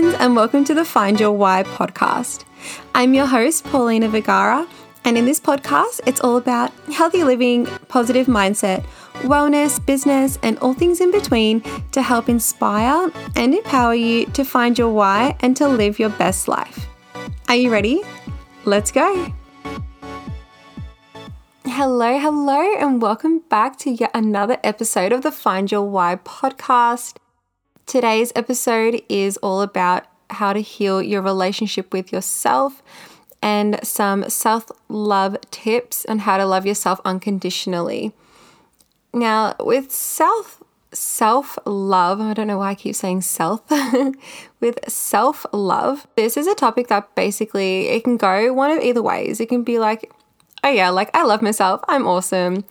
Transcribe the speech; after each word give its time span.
friends, 0.00 0.16
and 0.18 0.34
welcome 0.34 0.64
to 0.64 0.74
the 0.74 0.84
Find 0.84 1.20
Your 1.20 1.30
Why 1.30 1.62
podcast. 1.62 2.44
I'm 2.96 3.14
your 3.14 3.26
host, 3.26 3.62
Paulina 3.62 4.08
Vergara, 4.08 4.66
and 5.04 5.16
in 5.16 5.24
this 5.24 5.38
podcast, 5.38 6.00
it's 6.04 6.20
all 6.20 6.36
about 6.36 6.72
healthy 6.92 7.22
living, 7.22 7.66
positive 7.86 8.26
mindset, 8.26 8.84
wellness, 9.22 9.78
business, 9.86 10.36
and 10.42 10.58
all 10.58 10.74
things 10.74 11.00
in 11.00 11.12
between 11.12 11.62
to 11.92 12.02
help 12.02 12.28
inspire 12.28 13.08
and 13.36 13.54
empower 13.54 13.94
you 13.94 14.26
to 14.26 14.44
find 14.44 14.76
your 14.76 14.92
why 14.92 15.36
and 15.38 15.56
to 15.58 15.68
live 15.68 16.00
your 16.00 16.10
best 16.10 16.48
life. 16.48 16.88
Are 17.48 17.54
you 17.54 17.70
ready? 17.70 18.02
Let's 18.64 18.90
go. 18.90 19.32
Hello, 21.66 22.18
hello, 22.18 22.74
and 22.80 23.00
welcome 23.00 23.44
back 23.48 23.78
to 23.78 23.90
yet 23.90 24.10
another 24.12 24.58
episode 24.64 25.12
of 25.12 25.22
the 25.22 25.30
Find 25.30 25.70
Your 25.70 25.88
Why 25.88 26.16
podcast. 26.16 27.18
Today's 27.86 28.32
episode 28.34 29.02
is 29.08 29.36
all 29.38 29.60
about 29.60 30.06
how 30.30 30.52
to 30.54 30.60
heal 30.60 31.02
your 31.02 31.20
relationship 31.20 31.92
with 31.92 32.12
yourself 32.12 32.82
and 33.42 33.78
some 33.86 34.28
self 34.30 34.70
love 34.88 35.36
tips 35.50 36.06
on 36.06 36.20
how 36.20 36.38
to 36.38 36.46
love 36.46 36.64
yourself 36.66 36.98
unconditionally. 37.04 38.12
Now, 39.12 39.54
with 39.60 39.92
self 39.92 40.62
self 40.92 41.58
love, 41.66 42.20
I 42.22 42.32
don't 42.32 42.46
know 42.46 42.58
why 42.58 42.70
I 42.70 42.74
keep 42.74 42.94
saying 42.94 43.20
self. 43.20 43.60
with 44.60 44.78
self 44.88 45.44
love, 45.52 46.06
this 46.16 46.38
is 46.38 46.46
a 46.46 46.54
topic 46.54 46.88
that 46.88 47.14
basically 47.14 47.88
it 47.88 48.02
can 48.02 48.16
go 48.16 48.52
one 48.54 48.70
of 48.70 48.82
either 48.82 49.02
ways. 49.02 49.40
It 49.40 49.50
can 49.50 49.62
be 49.62 49.78
like, 49.78 50.10
oh 50.64 50.70
yeah, 50.70 50.88
like 50.88 51.14
I 51.14 51.24
love 51.24 51.42
myself, 51.42 51.82
I'm 51.86 52.06
awesome. 52.06 52.64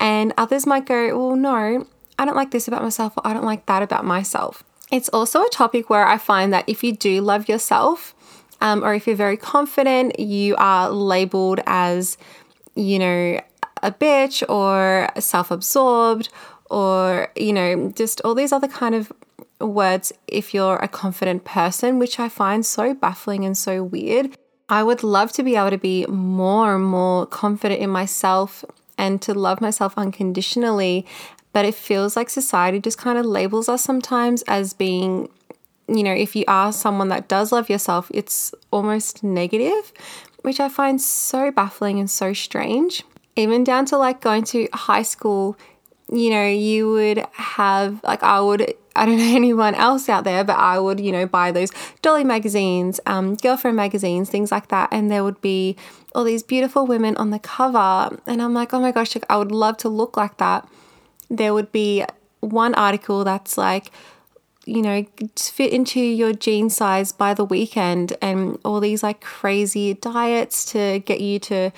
And 0.00 0.34
others 0.36 0.66
might 0.66 0.86
go, 0.86 1.16
well, 1.16 1.36
no, 1.36 1.86
I 2.18 2.24
don't 2.24 2.36
like 2.36 2.50
this 2.50 2.68
about 2.68 2.82
myself 2.82 3.16
or 3.16 3.26
I 3.26 3.34
don't 3.34 3.44
like 3.44 3.66
that 3.66 3.82
about 3.82 4.04
myself. 4.04 4.62
It's 4.90 5.08
also 5.08 5.42
a 5.42 5.48
topic 5.50 5.90
where 5.90 6.06
I 6.06 6.18
find 6.18 6.52
that 6.52 6.68
if 6.68 6.84
you 6.84 6.92
do 6.92 7.20
love 7.20 7.48
yourself, 7.48 8.14
um, 8.60 8.84
or 8.84 8.94
if 8.94 9.06
you're 9.06 9.16
very 9.16 9.36
confident, 9.36 10.18
you 10.18 10.56
are 10.56 10.90
labeled 10.90 11.60
as, 11.66 12.16
you 12.74 12.98
know, 12.98 13.40
a 13.82 13.92
bitch 13.92 14.48
or 14.48 15.08
self 15.20 15.50
absorbed 15.50 16.28
or, 16.70 17.30
you 17.36 17.52
know, 17.52 17.92
just 17.94 18.20
all 18.22 18.34
these 18.34 18.52
other 18.52 18.68
kind 18.68 18.94
of 18.94 19.12
words 19.60 20.12
if 20.26 20.54
you're 20.54 20.76
a 20.76 20.88
confident 20.88 21.44
person, 21.44 21.98
which 21.98 22.18
I 22.18 22.28
find 22.28 22.64
so 22.64 22.94
baffling 22.94 23.44
and 23.44 23.56
so 23.56 23.82
weird. 23.82 24.36
I 24.68 24.82
would 24.82 25.02
love 25.02 25.32
to 25.32 25.42
be 25.42 25.54
able 25.54 25.70
to 25.70 25.78
be 25.78 26.06
more 26.06 26.74
and 26.74 26.84
more 26.84 27.26
confident 27.26 27.80
in 27.80 27.90
myself 27.90 28.64
and 28.98 29.22
to 29.22 29.34
love 29.34 29.60
myself 29.60 29.94
unconditionally. 29.96 31.06
But 31.56 31.64
it 31.64 31.74
feels 31.74 32.16
like 32.16 32.28
society 32.28 32.80
just 32.80 32.98
kind 32.98 33.16
of 33.16 33.24
labels 33.24 33.66
us 33.66 33.82
sometimes 33.82 34.42
as 34.42 34.74
being, 34.74 35.30
you 35.88 36.02
know, 36.02 36.12
if 36.12 36.36
you 36.36 36.44
are 36.46 36.70
someone 36.70 37.08
that 37.08 37.28
does 37.28 37.50
love 37.50 37.70
yourself, 37.70 38.10
it's 38.12 38.54
almost 38.70 39.24
negative, 39.24 39.92
which 40.42 40.60
I 40.60 40.68
find 40.68 41.00
so 41.00 41.50
baffling 41.50 41.98
and 41.98 42.10
so 42.10 42.34
strange 42.34 43.04
even 43.36 43.62
down 43.62 43.84
to 43.86 43.98
like 43.98 44.20
going 44.20 44.44
to 44.44 44.68
high 44.72 45.02
school, 45.02 45.56
you 46.10 46.30
know, 46.30 46.46
you 46.46 46.90
would 46.90 47.24
have, 47.32 48.02
like, 48.02 48.22
I 48.22 48.40
would, 48.40 48.74
I 48.96 49.06
don't 49.06 49.18
know 49.22 49.36
anyone 49.36 49.74
else 49.74 50.08
out 50.08 50.24
there, 50.24 50.42
but 50.42 50.58
I 50.58 50.78
would, 50.78 50.98
you 50.98 51.12
know, 51.12 51.26
buy 51.26 51.52
those 51.52 51.70
dolly 52.02 52.24
magazines, 52.24 52.98
um, 53.06 53.34
girlfriend 53.36 53.76
magazines, 53.76 54.30
things 54.30 54.50
like 54.50 54.68
that. 54.68 54.88
And 54.90 55.10
there 55.10 55.22
would 55.22 55.40
be 55.40 55.76
all 56.14 56.24
these 56.24 56.42
beautiful 56.42 56.86
women 56.86 57.16
on 57.18 57.30
the 57.30 57.38
cover. 57.38 58.18
And 58.26 58.42
I'm 58.42 58.54
like, 58.54 58.72
oh 58.72 58.80
my 58.80 58.92
gosh, 58.92 59.16
I 59.28 59.36
would 59.36 59.52
love 59.52 59.76
to 59.78 59.88
look 59.88 60.16
like 60.16 60.38
that. 60.38 60.66
There 61.28 61.54
would 61.54 61.72
be 61.72 62.04
one 62.40 62.74
article 62.74 63.24
that's 63.24 63.58
like, 63.58 63.90
you 64.64 64.82
know, 64.82 65.06
fit 65.36 65.72
into 65.72 66.00
your 66.00 66.32
jean 66.32 66.70
size 66.70 67.12
by 67.12 67.34
the 67.34 67.44
weekend, 67.44 68.16
and 68.20 68.58
all 68.64 68.80
these 68.80 69.02
like 69.02 69.20
crazy 69.20 69.94
diets 69.94 70.64
to 70.72 71.00
get 71.00 71.20
you 71.20 71.38
to 71.40 71.70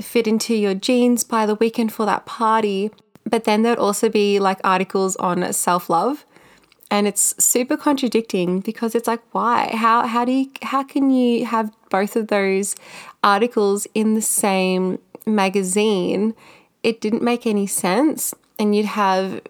fit 0.00 0.26
into 0.26 0.54
your 0.54 0.74
jeans 0.74 1.24
by 1.24 1.46
the 1.46 1.54
weekend 1.54 1.92
for 1.92 2.06
that 2.06 2.24
party. 2.26 2.90
But 3.28 3.44
then 3.44 3.62
there'd 3.62 3.78
also 3.78 4.08
be 4.08 4.40
like 4.40 4.58
articles 4.64 5.16
on 5.16 5.52
self 5.52 5.88
love. 5.90 6.24
And 6.90 7.06
it's 7.06 7.34
super 7.42 7.78
contradicting 7.78 8.60
because 8.60 8.94
it's 8.94 9.08
like, 9.08 9.22
why? 9.32 9.70
How, 9.74 10.06
how 10.06 10.26
do 10.26 10.32
you, 10.32 10.50
how 10.60 10.82
can 10.82 11.08
you 11.08 11.46
have 11.46 11.72
both 11.88 12.16
of 12.16 12.28
those 12.28 12.76
articles 13.24 13.86
in 13.94 14.12
the 14.12 14.20
same 14.20 14.98
magazine? 15.24 16.34
It 16.82 17.00
didn't 17.00 17.22
make 17.22 17.46
any 17.46 17.66
sense. 17.66 18.34
And 18.58 18.74
you'd 18.74 18.86
have, 18.86 19.40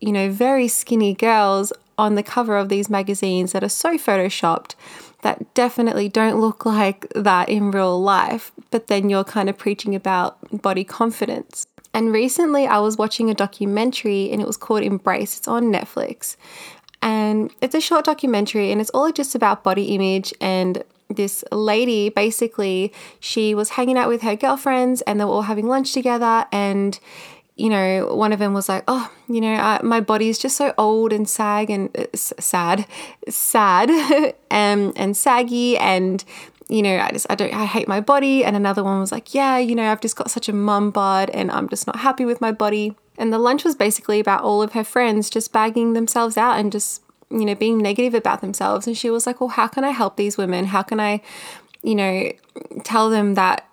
you 0.00 0.12
know, 0.12 0.30
very 0.30 0.68
skinny 0.68 1.14
girls 1.14 1.72
on 1.98 2.14
the 2.14 2.22
cover 2.22 2.56
of 2.56 2.68
these 2.68 2.88
magazines 2.88 3.52
that 3.52 3.62
are 3.62 3.68
so 3.68 3.96
photoshopped 3.96 4.74
that 5.22 5.54
definitely 5.54 6.08
don't 6.08 6.40
look 6.40 6.66
like 6.66 7.08
that 7.14 7.48
in 7.48 7.70
real 7.70 8.00
life, 8.00 8.52
but 8.70 8.88
then 8.88 9.08
you're 9.08 9.24
kind 9.24 9.48
of 9.48 9.56
preaching 9.56 9.94
about 9.94 10.36
body 10.62 10.84
confidence. 10.84 11.66
And 11.94 12.12
recently 12.12 12.66
I 12.66 12.78
was 12.78 12.96
watching 12.96 13.30
a 13.30 13.34
documentary 13.34 14.30
and 14.30 14.40
it 14.40 14.46
was 14.46 14.56
called 14.56 14.82
Embrace. 14.82 15.38
It's 15.38 15.48
on 15.48 15.64
Netflix. 15.64 16.36
And 17.02 17.50
it's 17.60 17.74
a 17.74 17.80
short 17.80 18.04
documentary 18.04 18.70
and 18.70 18.80
it's 18.80 18.90
all 18.90 19.10
just 19.12 19.34
about 19.34 19.64
body 19.64 19.94
image 19.94 20.32
and 20.40 20.84
this 21.10 21.44
lady 21.52 22.08
basically 22.08 22.90
she 23.20 23.54
was 23.54 23.70
hanging 23.70 23.98
out 23.98 24.08
with 24.08 24.22
her 24.22 24.34
girlfriends 24.34 25.02
and 25.02 25.20
they 25.20 25.24
were 25.24 25.32
all 25.32 25.42
having 25.42 25.66
lunch 25.66 25.92
together 25.92 26.46
and 26.50 26.98
you 27.56 27.68
know, 27.68 28.14
one 28.14 28.32
of 28.32 28.38
them 28.38 28.54
was 28.54 28.68
like, 28.68 28.84
"Oh, 28.88 29.10
you 29.28 29.40
know, 29.40 29.78
my 29.82 30.00
body 30.00 30.28
is 30.28 30.38
just 30.38 30.56
so 30.56 30.72
old 30.78 31.12
and 31.12 31.28
sag 31.28 31.70
and 31.70 31.94
uh, 31.96 32.06
sad, 32.14 32.86
sad, 33.28 34.34
and 34.50 34.92
and 34.96 35.16
saggy, 35.16 35.76
and 35.76 36.24
you 36.68 36.82
know, 36.82 36.98
I 36.98 37.10
just 37.10 37.26
I 37.28 37.34
don't 37.34 37.52
I 37.52 37.66
hate 37.66 37.88
my 37.88 38.00
body." 38.00 38.44
And 38.44 38.56
another 38.56 38.82
one 38.82 39.00
was 39.00 39.12
like, 39.12 39.34
"Yeah, 39.34 39.58
you 39.58 39.74
know, 39.74 39.90
I've 39.92 40.00
just 40.00 40.16
got 40.16 40.30
such 40.30 40.48
a 40.48 40.52
mum 40.52 40.90
bod, 40.90 41.28
and 41.30 41.50
I'm 41.50 41.68
just 41.68 41.86
not 41.86 41.96
happy 41.96 42.24
with 42.24 42.40
my 42.40 42.52
body." 42.52 42.96
And 43.18 43.32
the 43.32 43.38
lunch 43.38 43.64
was 43.64 43.76
basically 43.76 44.18
about 44.18 44.42
all 44.42 44.62
of 44.62 44.72
her 44.72 44.84
friends 44.84 45.28
just 45.28 45.52
bagging 45.52 45.92
themselves 45.92 46.38
out 46.38 46.58
and 46.58 46.72
just 46.72 47.02
you 47.30 47.44
know 47.44 47.54
being 47.54 47.78
negative 47.78 48.14
about 48.14 48.40
themselves. 48.40 48.86
And 48.86 48.96
she 48.96 49.10
was 49.10 49.26
like, 49.26 49.40
"Well, 49.40 49.50
how 49.50 49.66
can 49.68 49.84
I 49.84 49.90
help 49.90 50.16
these 50.16 50.38
women? 50.38 50.66
How 50.66 50.82
can 50.82 51.00
I, 51.00 51.20
you 51.82 51.94
know, 51.94 52.32
tell 52.82 53.10
them 53.10 53.34
that?" 53.34 53.68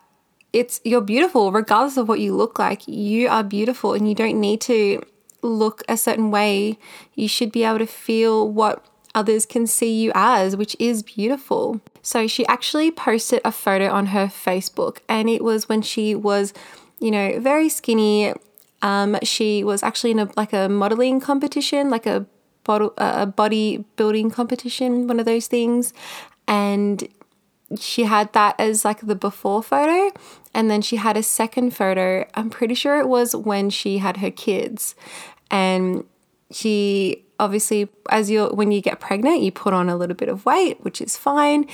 It's 0.53 0.81
you're 0.83 1.01
beautiful 1.01 1.51
regardless 1.51 1.97
of 1.97 2.07
what 2.07 2.19
you 2.19 2.35
look 2.35 2.59
like. 2.59 2.87
You 2.87 3.29
are 3.29 3.43
beautiful 3.43 3.93
and 3.93 4.07
you 4.07 4.15
don't 4.15 4.39
need 4.39 4.61
to 4.61 5.01
look 5.41 5.83
a 5.87 5.97
certain 5.97 6.31
way. 6.31 6.77
You 7.13 7.27
should 7.27 7.51
be 7.51 7.63
able 7.63 7.79
to 7.79 7.87
feel 7.87 8.49
what 8.49 8.85
others 9.15 9.45
can 9.45 9.67
see 9.67 9.91
you 9.91 10.11
as, 10.15 10.55
which 10.55 10.75
is 10.79 11.03
beautiful. 11.03 11.81
So 12.01 12.27
she 12.27 12.45
actually 12.47 12.91
posted 12.91 13.41
a 13.43 13.51
photo 13.51 13.89
on 13.89 14.07
her 14.07 14.27
Facebook 14.27 14.99
and 15.07 15.29
it 15.29 15.43
was 15.43 15.69
when 15.69 15.81
she 15.81 16.15
was, 16.15 16.53
you 16.99 17.11
know, 17.11 17.39
very 17.39 17.69
skinny. 17.69 18.33
Um, 18.81 19.17
she 19.23 19.63
was 19.63 19.83
actually 19.83 20.11
in 20.11 20.19
a 20.19 20.29
like 20.35 20.53
a 20.53 20.69
modeling 20.69 21.19
competition, 21.19 21.89
like 21.89 22.05
a 22.05 22.25
bottle, 22.63 22.93
a 22.97 23.25
body 23.25 23.85
building 23.95 24.31
competition, 24.31 25.07
one 25.07 25.19
of 25.19 25.25
those 25.25 25.47
things. 25.47 25.93
And 26.47 27.07
she 27.77 28.03
had 28.03 28.33
that 28.33 28.55
as 28.59 28.83
like 28.83 29.01
the 29.01 29.15
before 29.15 29.61
photo 29.61 30.11
and 30.53 30.69
then 30.69 30.81
she 30.81 30.97
had 30.97 31.17
a 31.17 31.23
second 31.23 31.75
photo. 31.75 32.27
I'm 32.33 32.49
pretty 32.49 32.73
sure 32.73 32.99
it 32.99 33.07
was 33.07 33.35
when 33.35 33.69
she 33.69 33.99
had 33.99 34.17
her 34.17 34.31
kids. 34.31 34.95
And 35.51 36.05
she 36.51 37.25
obviously 37.39 37.87
as 38.09 38.29
you 38.29 38.47
when 38.47 38.71
you 38.71 38.81
get 38.81 38.99
pregnant 38.99 39.41
you 39.41 39.51
put 39.51 39.73
on 39.73 39.87
a 39.87 39.95
little 39.95 40.15
bit 40.15 40.27
of 40.27 40.45
weight 40.45 40.83
which 40.83 41.01
is 41.01 41.17
fine. 41.17 41.65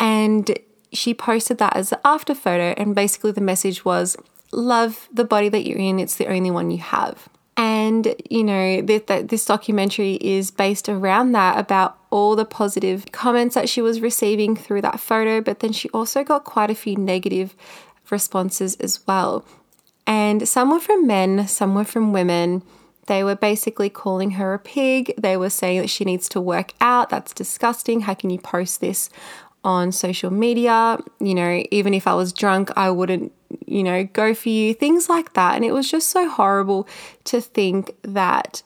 And 0.00 0.58
she 0.92 1.14
posted 1.14 1.58
that 1.58 1.76
as 1.76 1.90
the 1.90 2.00
after 2.06 2.34
photo. 2.34 2.74
And 2.80 2.94
basically 2.94 3.32
the 3.32 3.40
message 3.40 3.84
was 3.84 4.16
love 4.52 5.08
the 5.12 5.24
body 5.24 5.48
that 5.48 5.66
you're 5.66 5.78
in. 5.78 5.98
It's 5.98 6.16
the 6.16 6.26
only 6.26 6.50
one 6.50 6.70
you 6.70 6.78
have. 6.78 7.28
And, 7.58 8.14
you 8.28 8.44
know, 8.44 8.82
that 8.82 9.28
this 9.28 9.46
documentary 9.46 10.14
is 10.16 10.50
based 10.50 10.90
around 10.90 11.32
that 11.32 11.58
about 11.58 11.98
all 12.10 12.36
the 12.36 12.44
positive 12.44 13.06
comments 13.12 13.54
that 13.54 13.68
she 13.68 13.80
was 13.80 14.00
receiving 14.00 14.56
through 14.56 14.82
that 14.82 15.00
photo, 15.00 15.40
but 15.40 15.60
then 15.60 15.72
she 15.72 15.88
also 15.90 16.22
got 16.22 16.44
quite 16.44 16.70
a 16.70 16.74
few 16.74 16.96
negative 16.96 17.56
responses 18.10 18.76
as 18.76 19.06
well. 19.06 19.44
And 20.06 20.48
some 20.48 20.70
were 20.70 20.80
from 20.80 21.06
men, 21.06 21.48
some 21.48 21.74
were 21.74 21.84
from 21.84 22.12
women. 22.12 22.62
They 23.06 23.22
were 23.22 23.36
basically 23.36 23.90
calling 23.90 24.32
her 24.32 24.54
a 24.54 24.58
pig. 24.58 25.14
They 25.16 25.36
were 25.36 25.50
saying 25.50 25.80
that 25.80 25.90
she 25.90 26.04
needs 26.04 26.28
to 26.30 26.40
work 26.40 26.72
out. 26.80 27.10
That's 27.10 27.32
disgusting. 27.32 28.02
How 28.02 28.14
can 28.14 28.30
you 28.30 28.38
post 28.38 28.80
this 28.80 29.10
on 29.62 29.92
social 29.92 30.30
media? 30.30 30.98
You 31.20 31.34
know, 31.34 31.62
even 31.70 31.94
if 31.94 32.06
I 32.06 32.14
was 32.14 32.32
drunk, 32.32 32.70
I 32.76 32.90
wouldn't 32.90 33.32
you 33.66 33.82
know, 33.82 34.04
go 34.04 34.34
for 34.34 34.48
you, 34.48 34.74
things 34.74 35.08
like 35.08 35.34
that. 35.34 35.54
And 35.54 35.64
it 35.64 35.72
was 35.72 35.90
just 35.90 36.08
so 36.08 36.28
horrible 36.28 36.88
to 37.24 37.40
think 37.40 37.96
that, 38.02 38.62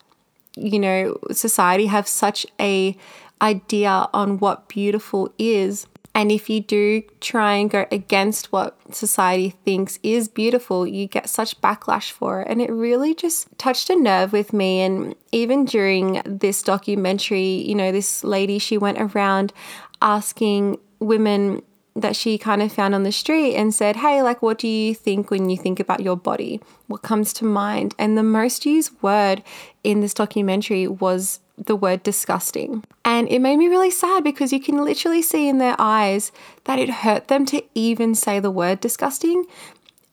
you 0.57 0.79
know, 0.79 1.19
society 1.33 1.87
have 1.87 2.09
such 2.09 2.47
a 2.59 2.97
idea 3.43 4.09
on 4.13 4.39
what 4.39 4.69
beautiful 4.69 5.33
is. 5.39 5.87
And 6.21 6.31
if 6.31 6.51
you 6.51 6.61
do 6.61 7.03
try 7.23 7.55
and 7.55 7.71
go 7.71 7.87
against 7.91 8.53
what 8.53 8.77
society 8.95 9.55
thinks 9.65 9.99
is 10.03 10.29
beautiful, 10.29 10.87
you 10.87 11.07
get 11.07 11.31
such 11.31 11.59
backlash 11.63 12.11
for 12.11 12.43
it. 12.43 12.49
And 12.51 12.61
it 12.61 12.71
really 12.71 13.15
just 13.15 13.49
touched 13.57 13.89
a 13.89 13.97
nerve 13.97 14.31
with 14.31 14.53
me. 14.53 14.83
And 14.83 15.15
even 15.33 15.65
during 15.65 16.21
this 16.27 16.63
documentary, 16.63 17.67
you 17.67 17.75
know, 17.75 17.91
this 17.91 18.23
lady, 18.23 18.59
she 18.59 18.77
went 18.77 18.99
around 19.01 19.55
asking 20.03 20.79
women 20.99 21.63
that 21.97 22.17
she 22.17 22.37
kind 22.37 22.61
of 22.61 22.71
found 22.71 22.95
on 22.95 23.05
the 23.05 23.13
street 23.13 23.57
and 23.57 23.75
said, 23.75 23.97
Hey, 23.97 24.21
like, 24.21 24.43
what 24.43 24.59
do 24.59 24.69
you 24.69 24.95
think 24.95 25.31
when 25.31 25.49
you 25.49 25.57
think 25.57 25.81
about 25.81 26.01
your 26.01 26.19
body? 26.19 26.61
What 26.87 27.01
comes 27.01 27.33
to 27.35 27.47
mind? 27.47 27.95
And 27.99 28.19
the 28.19 28.23
most 28.23 28.67
used 28.67 28.93
word 29.01 29.43
in 29.83 30.03
this 30.03 30.13
documentary 30.13 30.87
was 30.87 31.41
the 31.67 31.77
word 31.77 32.03
disgusting. 32.03 32.83
And 33.05 33.29
it 33.29 33.41
made 33.41 33.57
me 33.57 33.69
really 33.69 33.91
sad 33.91 34.25
because 34.25 34.53
you 34.53 34.61
can 34.61 34.83
literally 34.83 35.23
see 35.23 35.49
in 35.49 35.59
their 35.59 35.77
eyes 35.79 36.33
that 36.65 36.79
it 36.79 36.91
hurt 36.91 37.29
them 37.29 37.45
to 37.47 37.63
even 37.75 38.15
say 38.15 38.41
the 38.41 38.51
word 38.51 38.81
disgusting. 38.81 39.45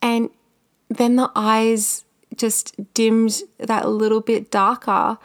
And 0.02 0.30
then 0.90 1.16
the 1.16 1.32
eyes 1.36 2.04
just 2.36 2.94
dimmed 2.94 3.42
that 3.58 3.90
little 3.90 4.22
bit 4.22 4.52
darker 4.52 5.18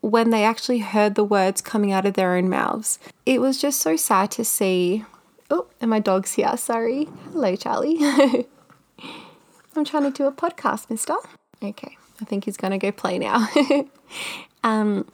when 0.00 0.30
they 0.30 0.44
actually 0.44 0.78
heard 0.78 1.14
the 1.14 1.24
words 1.24 1.60
coming 1.60 1.92
out 1.92 2.06
of 2.06 2.14
their 2.14 2.34
own 2.34 2.48
mouths. 2.48 2.98
It 3.26 3.40
was 3.40 3.60
just 3.60 3.80
so 3.80 3.96
sad 3.96 4.30
to 4.32 4.44
see. 4.44 5.04
Oh, 5.50 5.66
and 5.80 5.90
my 5.90 6.00
dog's 6.00 6.34
here. 6.34 6.56
Sorry. 6.56 7.08
Hello, 7.32 7.54
Charlie. 7.56 7.98
I'm 9.76 9.84
trying 9.84 10.04
to 10.04 10.10
do 10.10 10.26
a 10.26 10.32
podcast, 10.32 10.90
mister. 10.90 11.14
Okay, 11.62 11.96
I 12.20 12.24
think 12.24 12.44
he's 12.44 12.56
going 12.56 12.72
to 12.72 12.78
go 12.78 12.90
play 12.92 13.18
now. 13.18 13.48
um, 14.64 15.06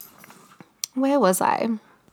where 0.97 1.21
was 1.21 1.41
I? 1.41 1.69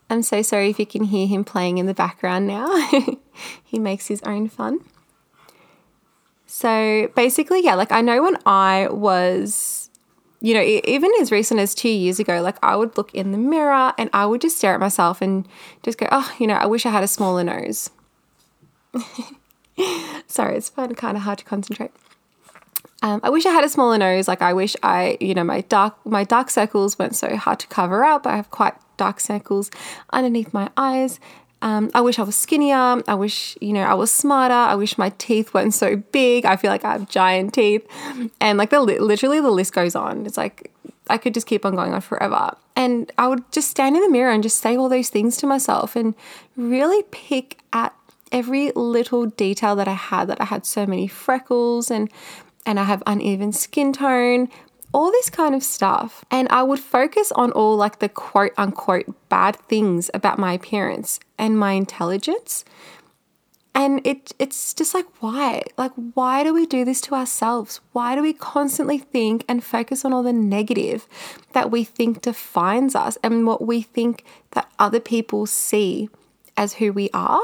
I'm 0.09 0.21
so 0.21 0.41
sorry 0.41 0.69
if 0.69 0.79
you 0.79 0.85
can 0.85 1.05
hear 1.05 1.25
him 1.25 1.43
playing 1.43 1.77
in 1.77 1.85
the 1.85 1.93
background 1.93 2.45
now. 2.45 2.89
he 3.63 3.79
makes 3.79 4.07
his 4.07 4.21
own 4.23 4.47
fun. 4.47 4.79
So 6.45 7.09
basically, 7.15 7.63
yeah, 7.63 7.73
like 7.73 7.91
I 7.91 8.01
know 8.01 8.21
when 8.21 8.37
I 8.45 8.87
was, 8.91 9.89
you 10.39 10.53
know, 10.53 10.61
even 10.61 11.09
as 11.19 11.31
recent 11.31 11.59
as 11.59 11.73
two 11.73 11.89
years 11.89 12.19
ago, 12.19 12.41
like 12.41 12.57
I 12.61 12.75
would 12.75 12.95
look 12.95 13.13
in 13.15 13.31
the 13.31 13.39
mirror 13.39 13.93
and 13.97 14.09
I 14.13 14.27
would 14.27 14.41
just 14.41 14.57
stare 14.57 14.75
at 14.75 14.79
myself 14.79 15.21
and 15.21 15.47
just 15.81 15.97
go, 15.97 16.07
oh, 16.11 16.31
you 16.37 16.45
know, 16.45 16.53
I 16.53 16.67
wish 16.67 16.85
I 16.85 16.91
had 16.91 17.03
a 17.03 17.07
smaller 17.07 17.43
nose. 17.43 17.89
Sorry, 20.27 20.57
it's 20.57 20.69
fun, 20.69 20.93
kind 20.93 21.17
of 21.17 21.23
hard 21.23 21.39
to 21.39 21.45
concentrate. 21.45 21.91
Um, 23.03 23.19
I 23.21 23.29
wish 23.29 23.45
I 23.45 23.51
had 23.51 23.65
a 23.65 23.69
smaller 23.69 23.97
nose. 23.97 24.27
Like 24.29 24.41
I 24.41 24.53
wish 24.53 24.75
I, 24.81 25.17
you 25.19 25.35
know, 25.35 25.43
my 25.43 25.61
dark 25.61 25.93
my 26.05 26.23
dark 26.23 26.49
circles 26.49 26.97
weren't 26.97 27.15
so 27.15 27.35
hard 27.35 27.59
to 27.59 27.67
cover 27.67 28.03
up. 28.03 28.25
I 28.25 28.37
have 28.37 28.49
quite 28.49 28.73
dark 28.97 29.19
circles 29.19 29.69
underneath 30.11 30.53
my 30.53 30.69
eyes. 30.77 31.19
Um, 31.61 31.91
I 31.93 32.01
wish 32.01 32.17
I 32.17 32.23
was 32.23 32.35
skinnier. 32.35 33.01
I 33.07 33.15
wish, 33.15 33.57
you 33.61 33.73
know, 33.73 33.83
I 33.83 33.93
was 33.93 34.11
smarter. 34.11 34.53
I 34.53 34.75
wish 34.75 34.97
my 34.97 35.09
teeth 35.17 35.53
weren't 35.53 35.73
so 35.73 35.97
big. 35.97 36.45
I 36.45 36.55
feel 36.55 36.71
like 36.71 36.83
I 36.83 36.93
have 36.93 37.09
giant 37.09 37.53
teeth. 37.53 37.85
And 38.39 38.57
like 38.57 38.69
the 38.69 38.79
literally 38.81 39.41
the 39.41 39.51
list 39.51 39.73
goes 39.73 39.95
on. 39.95 40.25
It's 40.25 40.37
like 40.37 40.71
I 41.09 41.17
could 41.17 41.33
just 41.33 41.47
keep 41.47 41.65
on 41.65 41.75
going 41.75 41.93
on 41.93 42.01
forever. 42.01 42.55
And 42.75 43.11
I 43.17 43.27
would 43.27 43.49
just 43.51 43.69
stand 43.69 43.95
in 43.97 44.01
the 44.01 44.09
mirror 44.09 44.31
and 44.31 44.41
just 44.41 44.61
say 44.61 44.77
all 44.77 44.89
those 44.89 45.09
things 45.09 45.37
to 45.37 45.47
myself 45.47 45.95
and 45.97 46.15
really 46.55 47.03
pick 47.11 47.59
at 47.73 47.93
every 48.31 48.71
little 48.71 49.25
detail 49.25 49.75
that 49.75 49.87
I 49.87 49.93
had 49.93 50.27
that 50.29 50.41
I 50.41 50.45
had 50.45 50.65
so 50.65 50.85
many 50.85 51.07
freckles 51.07 51.91
and 51.91 52.09
and 52.65 52.79
I 52.79 52.83
have 52.83 53.03
uneven 53.05 53.51
skin 53.51 53.93
tone, 53.93 54.49
all 54.93 55.11
this 55.11 55.29
kind 55.29 55.55
of 55.55 55.63
stuff. 55.63 56.23
And 56.31 56.47
I 56.49 56.63
would 56.63 56.79
focus 56.79 57.31
on 57.33 57.51
all 57.51 57.75
like 57.75 57.99
the 57.99 58.09
quote 58.09 58.53
unquote 58.57 59.05
bad 59.29 59.55
things 59.55 60.09
about 60.13 60.39
my 60.39 60.53
appearance 60.53 61.19
and 61.37 61.57
my 61.57 61.73
intelligence. 61.73 62.63
And 63.75 64.05
it 64.05 64.33
it's 64.37 64.73
just 64.73 64.93
like 64.93 65.07
why? 65.19 65.63
Like 65.77 65.91
why 66.13 66.43
do 66.43 66.53
we 66.53 66.67
do 66.67 66.85
this 66.85 67.01
to 67.01 67.15
ourselves? 67.15 67.81
Why 67.91 68.15
do 68.15 68.21
we 68.21 68.33
constantly 68.33 68.99
think 68.99 69.43
and 69.49 69.63
focus 69.63 70.05
on 70.05 70.13
all 70.13 70.21
the 70.21 70.31
negative 70.31 71.07
that 71.53 71.71
we 71.71 71.83
think 71.83 72.21
defines 72.21 72.93
us 72.93 73.17
and 73.23 73.47
what 73.47 73.65
we 73.65 73.81
think 73.81 74.23
that 74.51 74.71
other 74.77 74.99
people 74.99 75.47
see 75.47 76.09
as 76.55 76.73
who 76.73 76.93
we 76.93 77.09
are? 77.15 77.41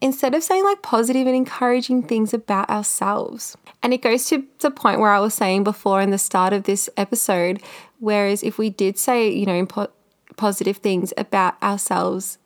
Instead 0.00 0.34
of 0.34 0.42
saying 0.42 0.64
like 0.64 0.82
positive 0.82 1.26
and 1.26 1.36
encouraging 1.36 2.02
things 2.02 2.32
about 2.32 2.70
ourselves. 2.70 3.56
And 3.82 3.92
it 3.92 4.02
goes 4.02 4.26
to 4.26 4.44
the 4.60 4.70
point 4.70 5.00
where 5.00 5.10
I 5.10 5.20
was 5.20 5.34
saying 5.34 5.64
before 5.64 6.00
in 6.00 6.10
the 6.10 6.18
start 6.18 6.52
of 6.52 6.64
this 6.64 6.88
episode, 6.96 7.62
whereas 7.98 8.42
if 8.42 8.58
we 8.58 8.70
did 8.70 8.98
say, 8.98 9.28
you 9.30 9.46
know, 9.46 9.66
po- 9.66 9.90
positive 10.36 10.78
things 10.78 11.12
about 11.16 11.60
ourselves, 11.62 12.38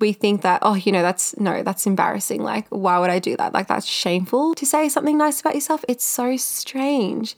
we 0.00 0.12
think 0.12 0.42
that, 0.42 0.60
oh, 0.62 0.74
you 0.74 0.90
know, 0.90 1.02
that's 1.02 1.36
no, 1.38 1.62
that's 1.62 1.86
embarrassing. 1.86 2.42
Like, 2.42 2.66
why 2.70 2.98
would 2.98 3.10
I 3.10 3.18
do 3.18 3.36
that? 3.36 3.52
Like, 3.52 3.68
that's 3.68 3.86
shameful 3.86 4.54
to 4.54 4.66
say 4.66 4.88
something 4.88 5.18
nice 5.18 5.40
about 5.40 5.54
yourself. 5.54 5.84
It's 5.88 6.04
so 6.04 6.36
strange. 6.36 7.36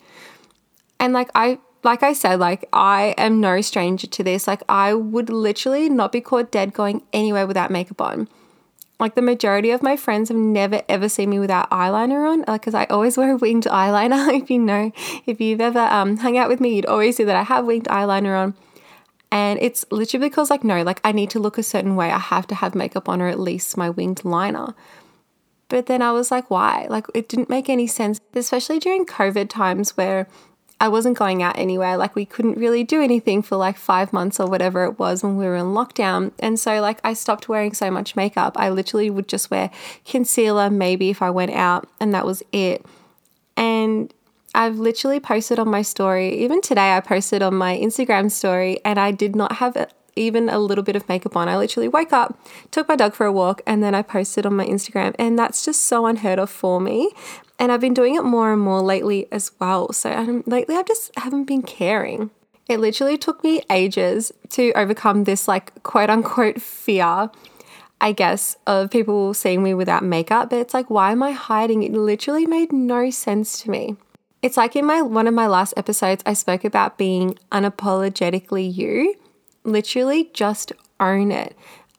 And 1.00 1.12
like, 1.12 1.31
I, 1.35 1.59
like 1.85 2.03
I 2.03 2.12
said, 2.12 2.41
like 2.41 2.69
I 2.73 3.14
am 3.19 3.41
no 3.41 3.61
stranger 3.61 4.06
to 4.06 4.25
this. 4.25 4.47
Like 4.47 4.62
I 4.69 4.94
would 4.94 5.31
literally 5.31 5.88
not 5.88 6.11
be 6.11 6.21
caught 6.21 6.50
dead 6.50 6.73
going 6.73 7.03
anywhere 7.12 7.47
without 7.47 7.71
makeup 7.71 8.00
on 8.00 8.29
like 9.00 9.15
the 9.15 9.23
majority 9.23 9.71
of 9.71 9.83
my 9.83 9.97
friends 9.97 10.29
have 10.29 10.39
never 10.39 10.83
ever 10.89 11.09
seen 11.09 11.31
me 11.31 11.39
without 11.39 11.71
eyeliner 11.71 12.31
on 12.31 12.41
because 12.41 12.75
like, 12.75 12.91
I 12.91 12.95
always 12.95 13.17
wear 13.17 13.37
winged 13.37 13.65
eyeliner 13.71 14.41
if 14.41 14.50
you 14.50 14.59
know. 14.59 14.93
If 15.27 15.41
you've 15.41 15.61
ever 15.61 15.81
um, 15.81 16.17
hung 16.17 16.37
out 16.37 16.49
with 16.49 16.61
me 16.61 16.75
you'd 16.75 16.87
always 16.87 17.17
see 17.17 17.25
that 17.25 17.37
I 17.37 17.45
have 17.45 17.65
winged 17.65 17.87
eyeliner 17.87 18.39
on. 18.39 18.55
And 19.31 19.59
it's 19.61 19.85
literally 19.91 20.29
because 20.29 20.50
like 20.50 20.65
no 20.65 20.83
like 20.83 21.00
I 21.05 21.12
need 21.12 21.31
to 21.31 21.39
look 21.39 21.59
a 21.59 21.62
certain 21.62 21.97
way. 21.97 22.11
I 22.11 22.19
have 22.19 22.47
to 22.49 22.55
have 22.55 22.75
makeup 22.75 23.09
on 23.09 23.23
or 23.23 23.29
at 23.29 23.39
least 23.39 23.77
my 23.77 23.91
winged 23.91 24.25
liner. 24.25 24.75
But 25.69 25.87
then 25.87 26.03
I 26.03 26.12
was 26.12 26.31
like 26.31 26.50
why? 26.50 26.87
Like 26.89 27.06
it 27.15 27.29
didn't 27.29 27.50
make 27.50 27.69
any 27.69 27.87
sense 27.87 28.21
especially 28.35 28.79
during 28.79 29.06
covid 29.06 29.49
times 29.49 29.97
where 29.97 30.27
I 30.81 30.89
wasn't 30.89 31.19
going 31.19 31.43
out 31.43 31.59
anywhere. 31.59 31.97
Like, 31.97 32.15
we 32.15 32.25
couldn't 32.25 32.57
really 32.57 32.85
do 32.85 33.03
anything 33.03 33.43
for 33.43 33.57
like 33.57 33.77
five 33.77 34.13
months 34.13 34.39
or 34.39 34.47
whatever 34.47 34.85
it 34.85 34.99
was 34.99 35.23
when 35.23 35.37
we 35.37 35.45
were 35.45 35.57
in 35.57 35.67
lockdown. 35.67 36.33
And 36.39 36.59
so, 36.59 36.81
like, 36.81 37.01
I 37.03 37.15
stopped 37.15 37.49
wearing 37.49 37.75
so 37.75 37.91
much 37.91 38.15
makeup. 38.15 38.55
I 38.57 38.71
literally 38.71 39.11
would 39.11 39.29
just 39.29 39.51
wear 39.51 39.71
concealer, 40.05 40.71
maybe 40.71 41.11
if 41.11 41.21
I 41.21 41.31
went 41.31 41.53
out, 41.53 41.89
and 42.01 42.15
that 42.15 42.25
was 42.25 42.43
it. 42.53 42.87
And 43.57 44.15
I've 44.55 44.79
literally 44.79 45.21
posted 45.21 45.59
on 45.59 45.69
my 45.69 45.83
story, 45.83 46.35
even 46.43 46.61
today, 46.61 46.97
I 46.97 47.01
posted 47.01 47.43
on 47.43 47.55
my 47.55 47.77
Instagram 47.77 48.31
story, 48.31 48.79
and 48.85 48.99
I 48.99 49.11
did 49.11 49.35
not 49.35 49.57
have 49.57 49.91
even 50.17 50.49
a 50.49 50.59
little 50.59 50.85
bit 50.85 50.97
of 50.97 51.09
makeup 51.09 51.37
on. 51.37 51.49
I 51.49 51.57
literally 51.57 51.89
woke 51.89 52.13
up, 52.13 52.39
took 52.71 52.89
my 52.89 52.97
dog 52.97 53.15
for 53.15 53.27
a 53.27 53.33
walk, 53.33 53.63
and 53.67 53.83
then 53.83 53.95
I 53.95 54.03
posted 54.03 54.47
on 54.47 54.57
my 54.57 54.67
Instagram. 54.67 55.15
And 55.19 55.39
that's 55.39 55.65
just 55.65 55.83
so 55.83 56.07
unheard 56.07 56.39
of 56.39 56.51
for 56.51 56.81
me. 56.81 57.11
And 57.59 57.73
I've 57.73 57.81
been 57.81 57.95
doing 57.95 58.15
it 58.15 58.23
more 58.23 58.53
and 58.53 58.63
more 58.63 58.81
lately 58.81 59.27
as 59.33 59.51
well. 59.59 59.93
So 59.93 60.13
um, 60.13 60.45
lately, 60.47 60.77
I 60.77 60.83
just 60.83 61.11
haven't 61.19 61.45
been 61.45 61.63
caring. 61.63 62.31
It 62.69 62.81
literally 62.81 63.19
took 63.19 63.43
me 63.43 63.62
ages 63.71 64.31
to 64.50 64.73
overcome 64.75 65.25
this, 65.25 65.49
like, 65.49 65.83
quote 65.83 66.11
unquote 66.11 66.61
fear, 66.61 67.31
I 68.00 68.12
guess, 68.12 68.57
of 68.67 68.91
people 68.91 69.35
seeing 69.35 69.62
me 69.62 69.75
without 69.75 70.05
makeup. 70.05 70.50
But 70.50 70.61
it's 70.61 70.75
like, 70.75 70.88
why 70.88 71.12
am 71.12 71.23
I 71.23 71.33
hiding? 71.33 71.83
It 71.83 71.93
literally 71.93 72.47
made 72.47 72.73
no 72.73 73.11
sense 73.11 73.61
to 73.62 73.71
me. 73.71 73.97
It's 74.41 74.57
like 74.57 74.77
in 74.77 74.85
my 74.87 75.03
one 75.03 75.27
of 75.27 75.35
my 75.35 75.49
last 75.49 75.75
episodes, 75.77 76.23
I 76.25 76.35
spoke 76.35 76.65
about 76.65 76.97
being 76.97 77.38
unapologetically 77.50 78.73
you. 78.73 79.17
Literally, 79.65 80.31
just 80.33 80.73
own 81.00 81.33
it. 81.33 81.57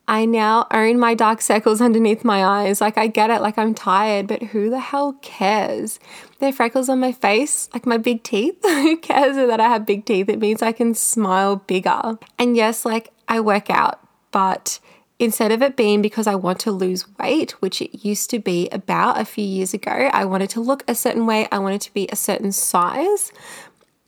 I 0.10 0.26
now 0.26 0.66
own 0.72 0.98
my 0.98 1.14
dark 1.14 1.40
circles 1.40 1.82
underneath 1.82 2.26
my 2.26 2.44
eyes. 2.44 2.82
Like, 2.82 2.98
I 2.98 3.06
get 3.06 3.30
it, 3.30 3.42
like, 3.42 3.60
I'm 3.60 3.76
tired, 3.76 4.26
but 4.26 4.42
who 4.42 4.72
the 4.72 4.80
hell 4.80 5.14
cares? 5.22 6.00
There 6.40 6.50
are 6.50 6.52
freckles 6.52 6.90
on 6.90 7.00
my 7.00 7.12
face, 7.12 7.70
like 7.76 7.86
my 7.86 7.98
big 7.98 8.24
teeth. 8.24 8.58
who 8.64 8.98
cares 8.98 9.36
that 9.36 9.60
I 9.60 9.68
have 9.70 9.86
big 9.86 10.06
teeth? 10.06 10.28
It 10.28 10.40
means 10.40 10.64
I 10.64 10.72
can 10.72 10.96
smile 10.96 11.58
bigger. 11.58 12.18
And 12.40 12.58
yes, 12.58 12.86
like, 12.86 13.12
I 13.28 13.40
work 13.40 13.70
out, 13.70 14.00
but 14.32 14.80
instead 15.20 15.52
of 15.52 15.62
it 15.62 15.76
being 15.76 16.02
because 16.02 16.26
I 16.26 16.34
want 16.34 16.60
to 16.62 16.72
lose 16.72 17.06
weight, 17.20 17.52
which 17.62 17.80
it 17.80 18.04
used 18.04 18.32
to 18.32 18.40
be 18.40 18.68
about 18.72 19.22
a 19.22 19.26
few 19.26 19.46
years 19.46 19.76
ago, 19.76 19.92
I 19.92 20.26
wanted 20.26 20.50
to 20.52 20.60
look 20.60 20.84
a 20.88 20.96
certain 20.96 21.28
way, 21.28 21.48
I 21.52 21.60
wanted 21.60 21.82
to 21.82 21.94
be 21.94 22.08
a 22.08 22.16
certain 22.16 22.52
size 22.52 23.32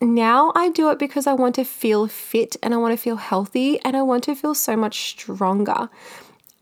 now 0.02 0.52
I 0.56 0.70
do 0.70 0.90
it 0.90 1.00
because 1.00 1.28
I 1.28 1.34
want 1.34 1.56
to 1.56 1.64
feel 1.64 2.08
fit 2.08 2.58
and 2.64 2.74
I 2.74 2.78
want 2.78 2.94
to 2.94 3.02
feel 3.02 3.18
healthy 3.18 3.80
and 3.82 3.96
I 3.96 4.02
want 4.02 4.24
to 4.26 4.36
feel 4.36 4.56
so 4.56 4.76
much 4.76 5.10
stronger. 5.10 5.90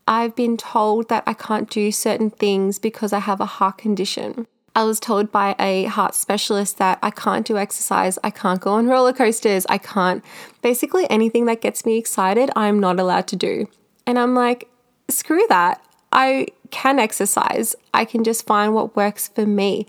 I've 0.06 0.36
been 0.36 0.56
told 0.56 1.08
that 1.08 1.24
I 1.26 1.34
can't 1.34 1.70
do 1.70 1.90
certain 1.92 2.30
things 2.30 2.78
because 2.78 3.12
I 3.12 3.20
have 3.20 3.40
a 3.40 3.46
heart 3.46 3.78
condition. 3.78 4.46
I 4.74 4.84
was 4.84 5.00
told 5.00 5.32
by 5.32 5.56
a 5.58 5.84
heart 5.84 6.14
specialist 6.14 6.78
that 6.78 6.98
I 7.02 7.10
can't 7.10 7.46
do 7.46 7.56
exercise, 7.56 8.18
I 8.22 8.30
can't 8.30 8.60
go 8.60 8.72
on 8.72 8.86
roller 8.86 9.12
coasters, 9.12 9.66
I 9.68 9.78
can't 9.78 10.24
basically 10.62 11.10
anything 11.10 11.46
that 11.46 11.60
gets 11.60 11.84
me 11.84 11.98
excited, 11.98 12.50
I'm 12.54 12.78
not 12.78 13.00
allowed 13.00 13.26
to 13.28 13.36
do. 13.36 13.68
And 14.06 14.18
I'm 14.18 14.34
like, 14.34 14.68
screw 15.08 15.44
that. 15.48 15.82
I 16.12 16.48
can 16.70 16.98
exercise. 16.98 17.74
I 17.94 18.04
can 18.04 18.24
just 18.24 18.46
find 18.46 18.74
what 18.74 18.96
works 18.96 19.28
for 19.28 19.46
me 19.46 19.86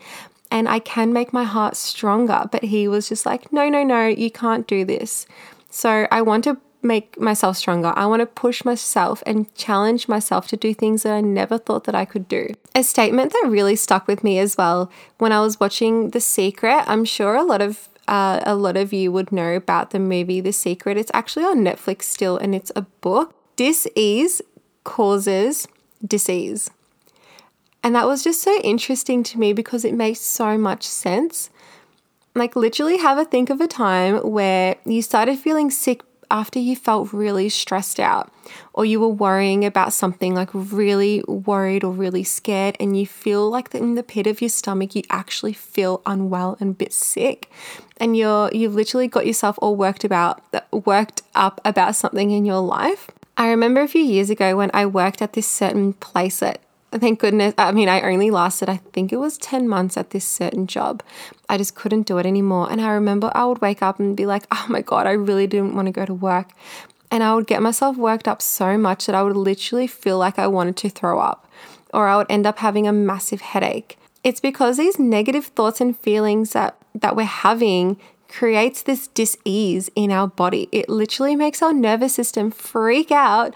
and 0.51 0.67
I 0.67 0.79
can 0.79 1.13
make 1.13 1.33
my 1.33 1.43
heart 1.43 1.75
stronger. 1.75 2.45
But 2.51 2.65
he 2.65 2.87
was 2.87 3.09
just 3.09 3.25
like, 3.25 3.51
no, 3.51 3.69
no, 3.69 3.83
no, 3.83 4.05
you 4.07 4.29
can't 4.29 4.67
do 4.67 4.85
this. 4.85 5.25
So 5.69 6.07
I 6.11 6.21
want 6.21 6.43
to 6.43 6.57
make 6.83 7.19
myself 7.19 7.57
stronger. 7.57 7.93
I 7.95 8.05
want 8.05 8.21
to 8.21 8.25
push 8.25 8.65
myself 8.65 9.23
and 9.25 9.53
challenge 9.55 10.07
myself 10.07 10.47
to 10.47 10.57
do 10.57 10.73
things 10.73 11.03
that 11.03 11.13
I 11.13 11.21
never 11.21 11.57
thought 11.57 11.85
that 11.85 11.95
I 11.95 12.05
could 12.05 12.27
do. 12.27 12.49
A 12.75 12.83
statement 12.83 13.31
that 13.33 13.47
really 13.47 13.75
stuck 13.75 14.07
with 14.07 14.23
me 14.23 14.39
as 14.39 14.57
well 14.57 14.91
when 15.17 15.31
I 15.31 15.41
was 15.41 15.59
watching 15.59 16.09
The 16.09 16.19
Secret. 16.19 16.83
I'm 16.87 17.05
sure 17.05 17.35
a 17.35 17.43
lot 17.43 17.61
of 17.61 17.87
uh, 18.07 18.41
a 18.45 18.55
lot 18.55 18.75
of 18.75 18.91
you 18.91 19.11
would 19.11 19.31
know 19.31 19.53
about 19.55 19.91
the 19.91 19.99
movie 19.99 20.41
The 20.41 20.51
Secret. 20.51 20.97
It's 20.97 21.11
actually 21.13 21.45
on 21.45 21.59
Netflix 21.59 22.03
still, 22.03 22.35
and 22.35 22.53
it's 22.53 22.71
a 22.75 22.81
book. 22.81 23.33
Dis-ease 23.55 24.41
causes 24.83 25.67
disease. 26.05 26.69
And 27.83 27.95
that 27.95 28.07
was 28.07 28.23
just 28.23 28.41
so 28.41 28.59
interesting 28.59 29.23
to 29.23 29.39
me 29.39 29.53
because 29.53 29.83
it 29.83 29.93
makes 29.93 30.19
so 30.19 30.57
much 30.57 30.83
sense. 30.83 31.49
Like, 32.35 32.55
literally, 32.55 32.97
have 32.97 33.17
a 33.17 33.25
think 33.25 33.49
of 33.49 33.59
a 33.59 33.67
time 33.67 34.17
where 34.17 34.75
you 34.85 35.01
started 35.01 35.37
feeling 35.39 35.69
sick 35.69 36.01
after 36.29 36.59
you 36.59 36.77
felt 36.77 37.11
really 37.11 37.49
stressed 37.49 37.99
out, 37.99 38.31
or 38.73 38.85
you 38.85 39.01
were 39.01 39.09
worrying 39.09 39.65
about 39.65 39.91
something 39.91 40.33
like 40.33 40.49
really 40.53 41.21
worried 41.27 41.83
or 41.83 41.91
really 41.91 42.23
scared, 42.23 42.77
and 42.79 42.97
you 42.97 43.05
feel 43.05 43.49
like 43.49 43.75
in 43.75 43.95
the 43.95 44.03
pit 44.03 44.25
of 44.27 44.41
your 44.41 44.49
stomach, 44.49 44.95
you 44.95 45.03
actually 45.09 45.51
feel 45.51 46.01
unwell 46.05 46.55
and 46.61 46.69
a 46.71 46.73
bit 46.73 46.93
sick, 46.93 47.51
and 47.97 48.15
you're 48.15 48.49
you've 48.53 48.75
literally 48.75 49.09
got 49.09 49.27
yourself 49.27 49.59
all 49.61 49.75
worked 49.75 50.05
about 50.05 50.41
worked 50.85 51.21
up 51.35 51.59
about 51.65 51.97
something 51.97 52.31
in 52.31 52.45
your 52.45 52.61
life. 52.61 53.11
I 53.35 53.49
remember 53.49 53.81
a 53.81 53.87
few 53.87 54.03
years 54.03 54.29
ago 54.29 54.55
when 54.55 54.71
I 54.73 54.85
worked 54.85 55.21
at 55.21 55.33
this 55.33 55.47
certain 55.47 55.93
place 55.93 56.39
that 56.39 56.61
thank 56.99 57.19
goodness. 57.19 57.53
I 57.57 57.71
mean, 57.71 57.89
I 57.89 58.01
only 58.01 58.31
lasted, 58.31 58.69
I 58.69 58.77
think 58.77 59.13
it 59.13 59.17
was 59.17 59.37
10 59.37 59.67
months 59.67 59.97
at 59.97 60.09
this 60.09 60.25
certain 60.25 60.67
job. 60.67 61.03
I 61.49 61.57
just 61.57 61.75
couldn't 61.75 62.03
do 62.03 62.17
it 62.17 62.25
anymore. 62.25 62.71
And 62.71 62.81
I 62.81 62.91
remember 62.91 63.31
I 63.33 63.45
would 63.45 63.61
wake 63.61 63.81
up 63.81 63.99
and 63.99 64.15
be 64.15 64.25
like, 64.25 64.43
oh 64.51 64.65
my 64.69 64.81
God, 64.81 65.07
I 65.07 65.11
really 65.11 65.47
didn't 65.47 65.75
want 65.75 65.87
to 65.87 65.91
go 65.91 66.05
to 66.05 66.13
work. 66.13 66.51
And 67.09 67.23
I 67.23 67.35
would 67.35 67.47
get 67.47 67.61
myself 67.61 67.97
worked 67.97 68.27
up 68.27 68.41
so 68.41 68.77
much 68.77 69.05
that 69.05 69.15
I 69.15 69.23
would 69.23 69.35
literally 69.35 69.87
feel 69.87 70.17
like 70.17 70.39
I 70.39 70.47
wanted 70.47 70.77
to 70.77 70.89
throw 70.89 71.19
up, 71.19 71.49
or 71.93 72.07
I 72.07 72.15
would 72.17 72.27
end 72.29 72.47
up 72.47 72.59
having 72.59 72.87
a 72.87 72.93
massive 72.93 73.41
headache. 73.41 73.97
It's 74.23 74.39
because 74.39 74.77
these 74.77 74.97
negative 74.97 75.47
thoughts 75.47 75.81
and 75.81 75.97
feelings 75.97 76.53
that, 76.53 76.77
that 76.95 77.15
we're 77.15 77.23
having 77.23 77.99
creates 78.29 78.83
this 78.83 79.07
dis-ease 79.07 79.89
in 79.95 80.11
our 80.11 80.27
body. 80.27 80.69
It 80.71 80.87
literally 80.87 81.35
makes 81.35 81.61
our 81.61 81.73
nervous 81.73 82.15
system 82.15 82.49
freak 82.49 83.11
out 83.11 83.53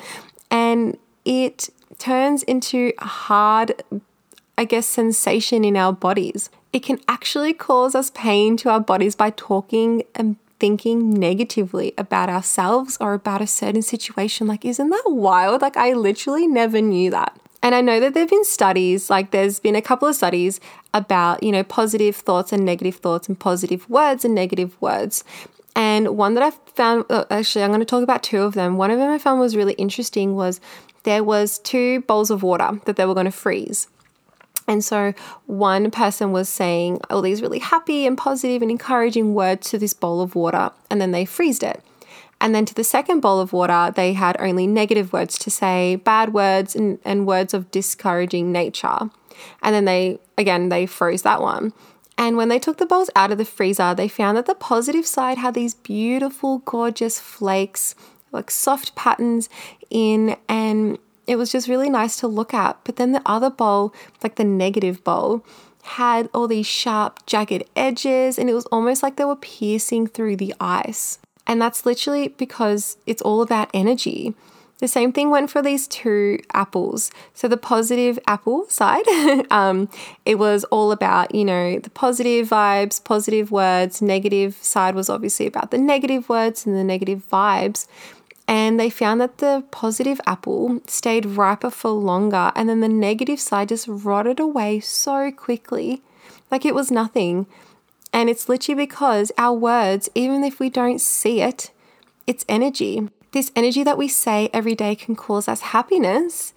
and 0.52 0.98
it 1.24 1.70
turns 2.00 2.44
into 2.44 2.94
a 3.00 3.06
hard, 3.06 3.84
I 4.58 4.66
guess, 4.66 4.88
sensation 4.88 5.64
in 5.64 5.78
our 5.78 5.94
bodies. 5.94 6.50
It 6.74 6.84
can 6.84 7.00
actually 7.08 7.54
cause 7.54 7.96
us 7.96 8.12
pain 8.12 8.58
to 8.58 8.70
our 8.70 8.80
bodies 8.80 9.16
by 9.16 9.32
talking 9.32 10.04
and 10.14 10.38
thinking 10.60 11.10
negatively 11.14 11.94
about 11.98 12.30
ourselves 12.30 12.98
or 13.00 13.14
about 13.14 13.42
a 13.42 13.48
certain 13.48 13.82
situation. 13.82 14.48
Like, 14.48 14.66
isn't 14.66 14.90
that 14.90 15.04
wild? 15.06 15.62
Like, 15.62 15.78
I 15.78 15.94
literally 15.94 16.48
never 16.48 16.82
knew 16.82 17.12
that. 17.12 17.40
And 17.62 17.74
I 17.74 17.82
know 17.82 18.00
that 18.00 18.14
there 18.14 18.22
have 18.22 18.30
been 18.30 18.46
studies, 18.46 19.10
like 19.10 19.32
there's 19.32 19.60
been 19.60 19.76
a 19.76 19.82
couple 19.82 20.08
of 20.08 20.16
studies 20.16 20.60
about, 20.94 21.42
you 21.42 21.52
know, 21.52 21.64
positive 21.64 22.16
thoughts 22.16 22.54
and 22.54 22.64
negative 22.64 22.98
thoughts 22.98 23.28
and 23.28 23.40
positive 23.40 23.90
words 23.90 24.24
and 24.24 24.36
negative 24.36 24.80
words. 24.80 25.24
And 25.76 26.16
one 26.16 26.36
that 26.36 26.44
I 26.44 26.52
found, 26.74 27.06
uh, 27.10 27.26
actually, 27.32 27.64
I'm 27.64 27.72
going 27.72 27.80
to 27.80 27.86
talk 27.86 28.04
about 28.04 28.22
two 28.22 28.44
of 28.44 28.54
them. 28.54 28.78
One 28.78 28.92
of 28.92 29.00
them 29.00 29.10
I 29.10 29.18
found 29.18 29.40
was 29.40 29.56
really 29.56 29.74
interesting 29.74 30.36
was 30.36 30.62
there 31.06 31.24
was 31.24 31.60
two 31.60 32.02
bowls 32.02 32.30
of 32.30 32.44
water 32.44 32.82
that 32.86 32.98
they 32.98 33.06
were 33.06 33.14
going 33.14 33.26
to 33.26 33.32
freeze. 33.32 33.88
And 34.68 34.84
so 34.84 35.14
one 35.46 35.92
person 35.92 36.32
was 36.32 36.50
saying 36.50 37.00
all 37.10 37.22
these 37.22 37.42
really 37.42 37.60
happy 37.60 38.06
and 38.06 38.18
positive 38.18 38.62
and 38.62 38.72
encouraging 38.72 39.34
words 39.34 39.70
to 39.70 39.78
this 39.78 39.94
bowl 39.94 40.22
of 40.22 40.36
water, 40.36 40.72
and 40.90 41.00
then 41.00 41.12
they 41.12 41.24
freezed 41.24 41.64
it. 41.64 41.82
And 42.42 42.54
then 42.54 42.66
to 42.66 42.74
the 42.74 42.84
second 42.84 43.22
bowl 43.22 43.40
of 43.40 43.54
water, 43.54 43.94
they 43.96 44.14
had 44.14 44.36
only 44.40 44.68
negative 44.68 45.14
words 45.14 45.38
to 45.40 45.52
say, 45.52 45.96
bad 45.98 46.34
words 46.34 46.76
and, 46.76 47.00
and 47.06 47.26
words 47.26 47.54
of 47.54 47.72
discouraging 47.72 48.52
nature. 48.52 49.10
And 49.62 49.76
then 49.76 49.86
they, 49.86 50.20
again, 50.38 50.70
they 50.70 50.86
froze 50.86 51.22
that 51.22 51.42
one. 51.42 51.72
And 52.18 52.38
when 52.38 52.50
they 52.50 52.60
took 52.60 52.78
the 52.78 52.86
bowls 52.86 53.10
out 53.16 53.32
of 53.32 53.38
the 53.38 53.46
freezer, 53.46 53.94
they 53.94 54.08
found 54.08 54.38
that 54.38 54.46
the 54.46 54.56
positive 54.56 55.06
side 55.06 55.38
had 55.38 55.54
these 55.54 55.74
beautiful, 55.74 56.60
gorgeous 56.60 57.20
flakes 57.20 57.94
like 58.36 58.52
soft 58.52 58.96
patterns 58.96 59.50
in, 59.90 60.38
and 60.48 60.98
it 61.28 61.38
was 61.38 61.52
just 61.52 61.68
really 61.68 61.90
nice 61.90 62.18
to 62.18 62.28
look 62.28 62.54
at. 62.54 62.78
But 62.84 62.98
then 62.98 63.12
the 63.12 63.22
other 63.26 63.50
bowl, 63.50 63.94
like 64.22 64.36
the 64.36 64.44
negative 64.44 65.04
bowl, 65.04 65.44
had 65.84 66.30
all 66.34 66.48
these 66.48 66.68
sharp, 66.68 67.26
jagged 67.26 67.64
edges, 67.76 68.38
and 68.38 68.50
it 68.50 68.54
was 68.54 68.66
almost 68.68 69.04
like 69.04 69.16
they 69.16 69.26
were 69.26 69.36
piercing 69.36 70.08
through 70.08 70.36
the 70.36 70.54
ice. 70.60 71.20
And 71.48 71.62
that's 71.62 71.86
literally 71.86 72.30
because 72.30 72.98
it's 73.06 73.22
all 73.22 73.42
about 73.42 73.70
energy. 73.74 74.34
The 74.80 74.88
same 74.90 75.14
thing 75.14 75.30
went 75.30 75.50
for 75.50 75.62
these 75.62 75.88
two 75.88 76.40
apples. 76.54 77.10
So 77.34 77.48
the 77.48 77.56
positive 77.56 78.20
apple 78.28 78.66
side, 78.68 79.08
um, 79.52 79.90
it 80.26 80.36
was 80.36 80.66
all 80.66 80.92
about, 80.92 81.34
you 81.34 81.46
know, 81.46 81.80
the 81.80 81.90
positive 81.90 82.50
vibes, 82.50 83.02
positive 83.02 83.52
words. 83.52 84.02
Negative 84.02 84.56
side 84.56 84.96
was 84.96 85.10
obviously 85.10 85.48
about 85.48 85.72
the 85.72 85.78
negative 85.78 86.28
words 86.28 86.66
and 86.66 86.76
the 86.76 86.84
negative 86.84 87.24
vibes 87.32 87.88
and 88.48 88.80
they 88.80 88.90
found 88.90 89.20
that 89.22 89.40
the 89.40 89.64
positive 89.72 90.22
apple 90.28 90.80
stayed 90.88 91.26
riper 91.26 91.70
for 91.70 91.90
longer 91.90 92.52
and 92.56 92.70
then 92.70 92.80
the 92.80 92.90
negative 92.90 93.40
side 93.40 93.70
just 93.70 93.88
rotted 93.88 94.40
away 94.40 94.80
so 94.80 95.32
quickly 95.32 96.02
like 96.52 96.66
it 96.66 96.76
was 96.76 96.92
nothing. 96.92 97.48
And 98.14 98.30
it's 98.30 98.48
literally 98.48 98.86
because 98.86 99.32
our 99.38 99.54
words 99.54 100.10
even 100.16 100.44
if 100.44 100.60
we 100.60 100.70
don't 100.70 101.02
see 101.02 101.42
it 101.42 101.72
it's 102.28 102.46
energy. 102.48 103.08
This 103.34 103.52
energy 103.56 103.84
that 103.84 103.98
we 103.98 104.08
say 104.08 104.50
every 104.54 104.76
day 104.76 104.96
can 104.96 105.16
cause 105.16 105.48
us 105.48 105.62
happiness 105.62 106.54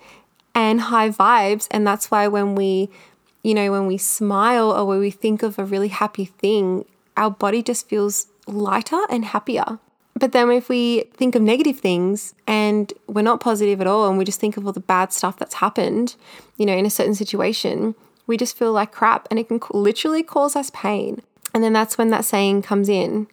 and 0.54 0.82
high 0.82 1.10
vibes 1.10 1.66
and 1.70 1.86
that's 1.86 2.10
why 2.10 2.28
when 2.28 2.54
we 2.54 2.90
you 3.42 3.54
know 3.54 3.70
when 3.70 3.86
we 3.86 3.98
smile 3.98 4.70
or 4.70 4.84
when 4.84 4.98
we 4.98 5.10
think 5.10 5.42
of 5.42 5.58
a 5.58 5.64
really 5.64 5.88
happy 5.88 6.24
thing 6.24 6.84
our 7.16 7.30
body 7.30 7.62
just 7.62 7.88
feels 7.88 8.26
lighter 8.46 9.00
and 9.10 9.26
happier 9.26 9.78
but 10.18 10.32
then 10.32 10.50
if 10.50 10.68
we 10.68 11.04
think 11.14 11.34
of 11.34 11.42
negative 11.42 11.78
things 11.78 12.34
and 12.46 12.92
we're 13.06 13.22
not 13.22 13.40
positive 13.40 13.80
at 13.80 13.86
all 13.86 14.08
and 14.08 14.18
we 14.18 14.24
just 14.24 14.40
think 14.40 14.56
of 14.56 14.66
all 14.66 14.72
the 14.72 14.80
bad 14.80 15.12
stuff 15.12 15.38
that's 15.38 15.54
happened, 15.54 16.16
you 16.56 16.66
know, 16.66 16.76
in 16.76 16.86
a 16.86 16.90
certain 16.90 17.14
situation, 17.14 17.94
we 18.26 18.36
just 18.36 18.56
feel 18.56 18.72
like 18.72 18.92
crap 18.92 19.28
and 19.30 19.38
it 19.38 19.48
can 19.48 19.60
literally 19.70 20.22
cause 20.22 20.56
us 20.56 20.70
pain. 20.70 21.22
And 21.54 21.62
then 21.62 21.72
that's 21.72 21.96
when 21.96 22.10
that 22.10 22.24
saying 22.24 22.62
comes 22.62 22.88
in 22.88 23.26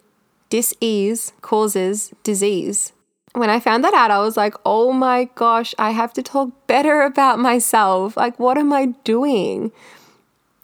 dis-ease 0.50 1.34
causes 1.42 2.14
disease. 2.24 2.94
When 3.34 3.50
I 3.50 3.60
found 3.60 3.84
that 3.84 3.94
out, 3.94 4.12
I 4.12 4.20
was 4.20 4.38
like, 4.38 4.56
oh 4.66 4.94
my 4.94 5.26
gosh, 5.36 5.76
I 5.78 5.92
have 5.92 6.14
to 6.14 6.24
talk 6.24 6.52
better 6.68 7.02
about 7.02 7.40
myself. 7.40 8.16
Like, 8.16 8.40
what 8.40 8.58
am 8.58 8.72
I 8.72 8.88
doing? 9.04 9.74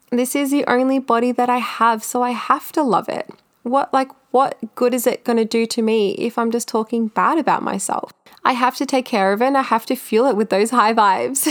This 0.09 0.35
is 0.35 0.51
the 0.51 0.65
only 0.65 0.99
body 0.99 1.31
that 1.33 1.49
I 1.49 1.57
have, 1.57 2.03
so 2.03 2.21
I 2.21 2.31
have 2.31 2.71
to 2.73 2.83
love 2.83 3.09
it. 3.09 3.29
What, 3.63 3.93
like, 3.93 4.11
what 4.31 4.57
good 4.75 4.93
is 4.93 5.05
it 5.05 5.23
going 5.23 5.37
to 5.37 5.45
do 5.45 5.65
to 5.67 5.81
me 5.81 6.11
if 6.13 6.37
I'm 6.37 6.51
just 6.51 6.67
talking 6.67 7.07
bad 7.07 7.37
about 7.37 7.63
myself? 7.63 8.11
I 8.43 8.53
have 8.53 8.75
to 8.77 8.85
take 8.85 9.05
care 9.05 9.33
of 9.33 9.41
it 9.41 9.47
and 9.47 9.57
I 9.57 9.61
have 9.61 9.85
to 9.87 9.95
fuel 9.95 10.27
it 10.27 10.35
with 10.35 10.49
those 10.49 10.71
high 10.71 10.93
vibes. 10.93 11.47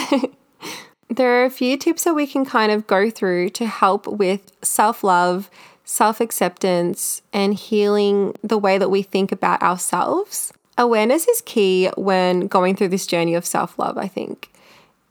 there 1.08 1.40
are 1.40 1.44
a 1.44 1.50
few 1.50 1.76
tips 1.76 2.04
that 2.04 2.14
we 2.14 2.26
can 2.26 2.44
kind 2.44 2.72
of 2.72 2.86
go 2.86 3.10
through 3.10 3.50
to 3.50 3.66
help 3.66 4.06
with 4.06 4.52
self 4.62 5.04
love, 5.04 5.50
self 5.84 6.20
acceptance, 6.20 7.22
and 7.32 7.54
healing 7.54 8.34
the 8.42 8.58
way 8.58 8.78
that 8.78 8.90
we 8.90 9.02
think 9.02 9.30
about 9.30 9.62
ourselves. 9.62 10.52
Awareness 10.76 11.28
is 11.28 11.42
key 11.42 11.90
when 11.96 12.46
going 12.46 12.74
through 12.74 12.88
this 12.88 13.06
journey 13.06 13.34
of 13.34 13.46
self 13.46 13.78
love, 13.78 13.98
I 13.98 14.08
think. 14.08 14.50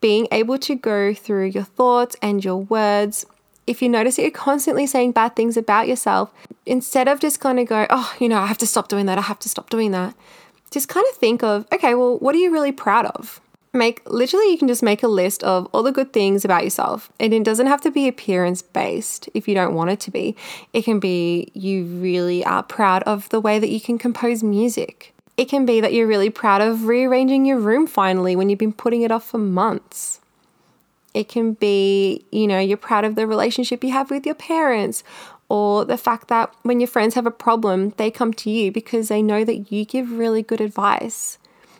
Being 0.00 0.28
able 0.32 0.58
to 0.58 0.74
go 0.74 1.14
through 1.14 1.46
your 1.46 1.64
thoughts 1.64 2.16
and 2.20 2.44
your 2.44 2.56
words 2.56 3.24
if 3.70 3.80
you 3.80 3.88
notice 3.88 4.16
that 4.16 4.22
you're 4.22 4.32
constantly 4.32 4.84
saying 4.84 5.12
bad 5.12 5.36
things 5.36 5.56
about 5.56 5.86
yourself, 5.86 6.32
instead 6.66 7.06
of 7.06 7.20
just 7.20 7.38
kind 7.38 7.60
of 7.60 7.68
go, 7.68 7.86
oh, 7.88 8.12
you 8.18 8.28
know, 8.28 8.40
I 8.40 8.46
have 8.46 8.58
to 8.58 8.66
stop 8.66 8.88
doing 8.88 9.06
that, 9.06 9.16
I 9.16 9.22
have 9.22 9.38
to 9.38 9.48
stop 9.48 9.70
doing 9.70 9.92
that, 9.92 10.16
just 10.72 10.88
kind 10.88 11.06
of 11.08 11.16
think 11.16 11.44
of, 11.44 11.66
okay, 11.72 11.94
well, 11.94 12.18
what 12.18 12.34
are 12.34 12.38
you 12.38 12.50
really 12.50 12.72
proud 12.72 13.06
of? 13.06 13.40
Make 13.72 14.02
literally, 14.10 14.50
you 14.50 14.58
can 14.58 14.66
just 14.66 14.82
make 14.82 15.04
a 15.04 15.08
list 15.08 15.44
of 15.44 15.68
all 15.72 15.84
the 15.84 15.92
good 15.92 16.12
things 16.12 16.44
about 16.44 16.64
yourself. 16.64 17.12
And 17.20 17.32
it 17.32 17.44
doesn't 17.44 17.68
have 17.68 17.80
to 17.82 17.92
be 17.92 18.08
appearance 18.08 18.60
based 18.60 19.28
if 19.34 19.46
you 19.46 19.54
don't 19.54 19.76
want 19.76 19.90
it 19.90 20.00
to 20.00 20.10
be. 20.10 20.34
It 20.72 20.82
can 20.84 20.98
be 20.98 21.52
you 21.54 21.84
really 21.84 22.44
are 22.44 22.64
proud 22.64 23.04
of 23.04 23.28
the 23.28 23.40
way 23.40 23.60
that 23.60 23.70
you 23.70 23.80
can 23.80 23.98
compose 23.98 24.42
music. 24.42 25.14
It 25.36 25.48
can 25.48 25.64
be 25.64 25.80
that 25.80 25.92
you're 25.92 26.08
really 26.08 26.30
proud 26.30 26.60
of 26.60 26.86
rearranging 26.86 27.46
your 27.46 27.58
room 27.58 27.86
finally 27.86 28.34
when 28.34 28.50
you've 28.50 28.58
been 28.58 28.72
putting 28.72 29.02
it 29.02 29.12
off 29.12 29.28
for 29.28 29.38
months. 29.38 30.19
It 31.12 31.28
can 31.28 31.54
be, 31.54 32.24
you 32.30 32.46
know, 32.46 32.58
you're 32.58 32.76
proud 32.76 33.04
of 33.04 33.14
the 33.14 33.26
relationship 33.26 33.82
you 33.82 33.90
have 33.92 34.10
with 34.10 34.24
your 34.24 34.34
parents, 34.34 35.02
or 35.48 35.84
the 35.84 35.98
fact 35.98 36.28
that 36.28 36.54
when 36.62 36.78
your 36.78 36.86
friends 36.86 37.14
have 37.14 37.26
a 37.26 37.32
problem, 37.32 37.90
they 37.96 38.10
come 38.10 38.32
to 38.34 38.50
you 38.50 38.70
because 38.70 39.08
they 39.08 39.20
know 39.20 39.44
that 39.44 39.72
you 39.72 39.84
give 39.84 40.12
really 40.12 40.42
good 40.42 40.60
advice. 40.60 41.38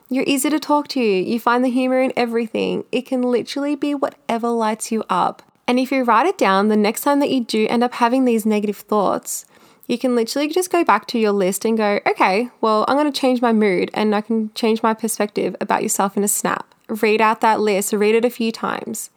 You're 0.08 0.25
easy 0.26 0.50
to 0.50 0.58
talk 0.58 0.88
to, 0.88 1.00
you 1.00 1.38
find 1.38 1.64
the 1.64 1.70
humor 1.70 2.00
in 2.00 2.12
everything. 2.16 2.84
It 2.90 3.02
can 3.06 3.22
literally 3.22 3.76
be 3.76 3.94
whatever 3.94 4.49
lights 4.49 4.90
you 4.90 5.04
up. 5.08 5.42
And 5.68 5.78
if 5.78 5.92
you 5.92 6.02
write 6.02 6.26
it 6.26 6.37
down, 6.37 6.66
the 6.66 6.76
next 6.76 7.02
time 7.02 7.20
that 7.20 7.30
you 7.30 7.44
do 7.44 7.68
end 7.68 7.84
up 7.84 7.94
having 7.94 8.25
these 8.25 8.44
negative 8.44 8.78
thoughts, 8.78 9.44
you 9.87 9.99
can 9.99 10.16
literally 10.16 10.49
just 10.49 10.72
go 10.72 10.82
back 10.82 11.06
to 11.06 11.18
your 11.20 11.30
list 11.30 11.64
and 11.64 11.76
go, 11.78 12.00
okay, 12.06 12.50
well, 12.60 12.84
I'm 12.88 12.96
going 12.96 13.10
to 13.10 13.20
change 13.20 13.40
my 13.40 13.52
mood 13.52 13.88
and 13.94 14.12
I 14.14 14.20
can 14.20 14.52
change 14.54 14.82
my 14.82 14.94
perspective 14.94 15.54
about 15.60 15.84
yourself 15.84 16.16
in 16.16 16.25
a 16.25 16.28
snap. 16.28 16.75
Read 16.88 17.20
out 17.20 17.40
that 17.40 17.60
list, 17.60 17.92
read 17.92 18.16
it 18.16 18.25
a 18.25 18.30
few 18.30 18.50
times. 18.50 19.10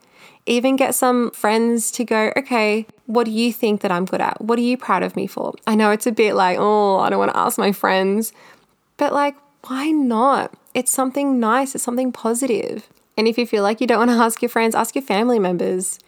Even 0.46 0.76
get 0.76 0.94
some 0.94 1.30
friends 1.30 1.90
to 1.92 2.04
go, 2.04 2.32
okay, 2.36 2.86
what 3.06 3.24
do 3.24 3.30
you 3.30 3.52
think 3.52 3.80
that 3.80 3.90
I'm 3.90 4.04
good 4.04 4.20
at? 4.20 4.40
What 4.40 4.58
are 4.58 4.62
you 4.62 4.76
proud 4.76 5.02
of 5.02 5.16
me 5.16 5.26
for? 5.26 5.54
I 5.66 5.74
know 5.74 5.90
it's 5.90 6.06
a 6.06 6.12
bit 6.12 6.34
like, 6.34 6.58
oh, 6.60 6.98
I 6.98 7.08
don't 7.08 7.18
want 7.18 7.32
to 7.32 7.38
ask 7.38 7.58
my 7.58 7.72
friends, 7.72 8.32
but 8.96 9.12
like, 9.12 9.36
why 9.66 9.90
not? 9.90 10.52
It's 10.74 10.92
something 10.92 11.40
nice, 11.40 11.74
it's 11.74 11.84
something 11.84 12.12
positive. 12.12 12.88
And 13.16 13.26
if 13.26 13.38
you 13.38 13.46
feel 13.46 13.62
like 13.62 13.80
you 13.80 13.86
don't 13.86 14.06
want 14.06 14.10
to 14.10 14.16
ask 14.16 14.42
your 14.42 14.48
friends, 14.48 14.74
ask 14.74 14.94
your 14.94 15.02
family 15.02 15.38
members. 15.38 15.98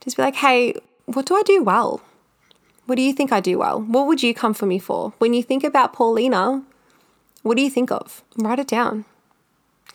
Just 0.00 0.16
be 0.16 0.22
like, 0.22 0.36
hey, 0.36 0.74
what 1.06 1.24
do 1.26 1.34
I 1.34 1.42
do 1.42 1.62
well? 1.62 2.02
What 2.86 2.96
do 2.96 3.02
you 3.02 3.12
think 3.12 3.32
I 3.32 3.40
do 3.40 3.58
well? 3.58 3.80
What 3.80 4.06
would 4.06 4.22
you 4.22 4.34
come 4.34 4.54
for 4.54 4.66
me 4.66 4.78
for? 4.78 5.12
When 5.18 5.34
you 5.34 5.42
think 5.42 5.62
about 5.64 5.92
Paulina, 5.92 6.62
what 7.42 7.56
do 7.56 7.62
you 7.62 7.70
think 7.70 7.90
of? 7.90 8.22
Write 8.36 8.58
it 8.58 8.66
down. 8.66 9.04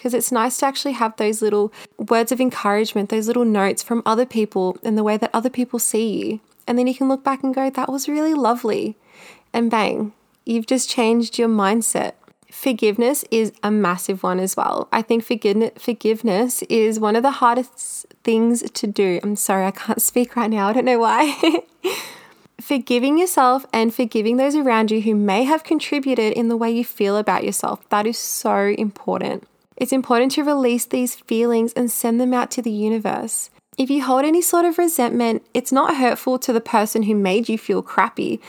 Because 0.03 0.13
it's 0.13 0.33
nice 0.33 0.57
to 0.57 0.65
actually 0.65 0.91
have 0.91 1.15
those 1.15 1.41
little 1.41 1.71
words 1.97 2.33
of 2.33 2.41
encouragement, 2.41 3.07
those 3.07 3.27
little 3.27 3.45
notes 3.45 3.81
from 3.81 4.03
other 4.05 4.25
people 4.25 4.77
and 4.83 4.97
the 4.97 5.03
way 5.03 5.15
that 5.15 5.29
other 5.33 5.49
people 5.49 5.79
see 5.79 6.25
you. 6.25 6.41
And 6.67 6.77
then 6.77 6.87
you 6.87 6.93
can 6.93 7.07
look 7.07 7.23
back 7.23 7.41
and 7.41 7.55
go, 7.55 7.69
that 7.69 7.89
was 7.89 8.09
really 8.09 8.33
lovely. 8.33 8.97
And 9.53 9.71
bang, 9.71 10.11
you've 10.43 10.65
just 10.65 10.89
changed 10.89 11.39
your 11.39 11.47
mindset 11.47 12.15
forgiveness 12.51 13.25
is 13.31 13.51
a 13.63 13.71
massive 13.71 14.21
one 14.21 14.39
as 14.39 14.55
well. 14.55 14.87
I 14.91 15.01
think 15.01 15.23
forgiveness 15.23 16.61
is 16.63 16.99
one 16.99 17.15
of 17.15 17.23
the 17.23 17.31
hardest 17.31 18.05
things 18.23 18.61
to 18.71 18.85
do. 18.85 19.19
I'm 19.23 19.35
sorry, 19.35 19.65
I 19.65 19.71
can't 19.71 20.01
speak 20.11 20.35
right 20.35 20.49
now. 20.49 20.67
I 20.67 20.73
don't 20.73 20.85
know 20.85 20.99
why. 20.99 21.63
forgiving 22.61 23.17
yourself 23.17 23.65
and 23.73 23.93
forgiving 23.93 24.37
those 24.37 24.55
around 24.55 24.91
you 24.91 25.01
who 25.01 25.15
may 25.15 25.43
have 25.43 25.63
contributed 25.63 26.33
in 26.33 26.47
the 26.47 26.57
way 26.57 26.71
you 26.71 26.85
feel 26.85 27.17
about 27.17 27.43
yourself. 27.43 27.87
That 27.89 28.05
is 28.05 28.17
so 28.17 28.73
important. 28.77 29.47
It's 29.75 29.91
important 29.91 30.31
to 30.33 30.43
release 30.43 30.85
these 30.85 31.15
feelings 31.15 31.73
and 31.73 31.91
send 31.91 32.19
them 32.19 32.33
out 32.33 32.51
to 32.51 32.61
the 32.61 32.71
universe. 32.71 33.49
If 33.77 33.89
you 33.89 34.03
hold 34.03 34.23
any 34.23 34.41
sort 34.41 34.65
of 34.65 34.77
resentment, 34.77 35.45
it's 35.53 35.71
not 35.71 35.97
hurtful 35.97 36.37
to 36.39 36.53
the 36.53 36.61
person 36.61 37.03
who 37.03 37.15
made 37.15 37.49
you 37.49 37.57
feel 37.57 37.81
crappy 37.81 38.39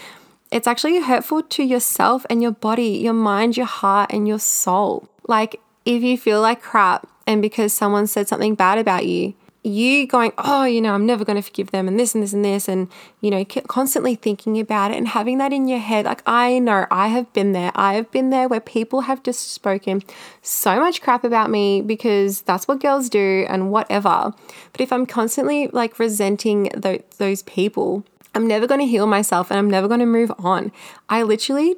it's 0.54 0.68
actually 0.68 1.00
hurtful 1.00 1.42
to 1.42 1.64
yourself 1.64 2.24
and 2.30 2.40
your 2.40 2.52
body, 2.52 2.98
your 2.98 3.12
mind, 3.12 3.56
your 3.56 3.66
heart, 3.66 4.12
and 4.12 4.28
your 4.28 4.38
soul. 4.38 5.08
Like, 5.26 5.60
if 5.84 6.04
you 6.04 6.16
feel 6.16 6.40
like 6.40 6.62
crap 6.62 7.08
and 7.26 7.42
because 7.42 7.72
someone 7.72 8.06
said 8.06 8.28
something 8.28 8.54
bad 8.54 8.78
about 8.78 9.04
you, 9.04 9.34
you 9.64 10.06
going, 10.06 10.30
oh, 10.36 10.64
you 10.64 10.82
know, 10.82 10.92
I'm 10.92 11.06
never 11.06 11.24
going 11.24 11.36
to 11.36 11.42
forgive 11.42 11.70
them 11.70 11.88
and 11.88 11.98
this 11.98 12.14
and 12.14 12.22
this 12.22 12.34
and 12.34 12.44
this, 12.44 12.68
and, 12.68 12.88
you 13.22 13.30
know, 13.30 13.44
constantly 13.46 14.14
thinking 14.14 14.60
about 14.60 14.90
it 14.90 14.98
and 14.98 15.08
having 15.08 15.38
that 15.38 15.54
in 15.54 15.68
your 15.68 15.78
head. 15.78 16.04
Like, 16.04 16.22
I 16.26 16.58
know 16.58 16.86
I 16.90 17.08
have 17.08 17.32
been 17.32 17.52
there. 17.52 17.72
I 17.74 17.94
have 17.94 18.10
been 18.10 18.28
there 18.28 18.46
where 18.46 18.60
people 18.60 19.02
have 19.02 19.22
just 19.22 19.52
spoken 19.52 20.02
so 20.42 20.78
much 20.78 21.00
crap 21.00 21.24
about 21.24 21.50
me 21.50 21.80
because 21.80 22.42
that's 22.42 22.68
what 22.68 22.80
girls 22.82 23.08
do 23.08 23.46
and 23.48 23.70
whatever. 23.70 24.34
But 24.72 24.82
if 24.82 24.92
I'm 24.92 25.06
constantly 25.06 25.68
like 25.68 25.98
resenting 25.98 26.68
th- 26.70 27.04
those 27.16 27.42
people, 27.42 28.04
I'm 28.34 28.46
never 28.46 28.66
going 28.66 28.80
to 28.80 28.86
heal 28.86 29.06
myself 29.06 29.50
and 29.50 29.58
I'm 29.58 29.70
never 29.70 29.88
going 29.88 30.00
to 30.00 30.06
move 30.06 30.32
on. 30.38 30.72
I 31.08 31.22
literally 31.22 31.76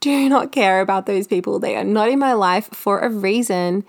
do 0.00 0.28
not 0.28 0.50
care 0.50 0.80
about 0.80 1.06
those 1.06 1.28
people. 1.28 1.60
They 1.60 1.76
are 1.76 1.84
not 1.84 2.08
in 2.08 2.18
my 2.18 2.32
life 2.32 2.68
for 2.72 2.98
a 2.98 3.08
reason. 3.08 3.84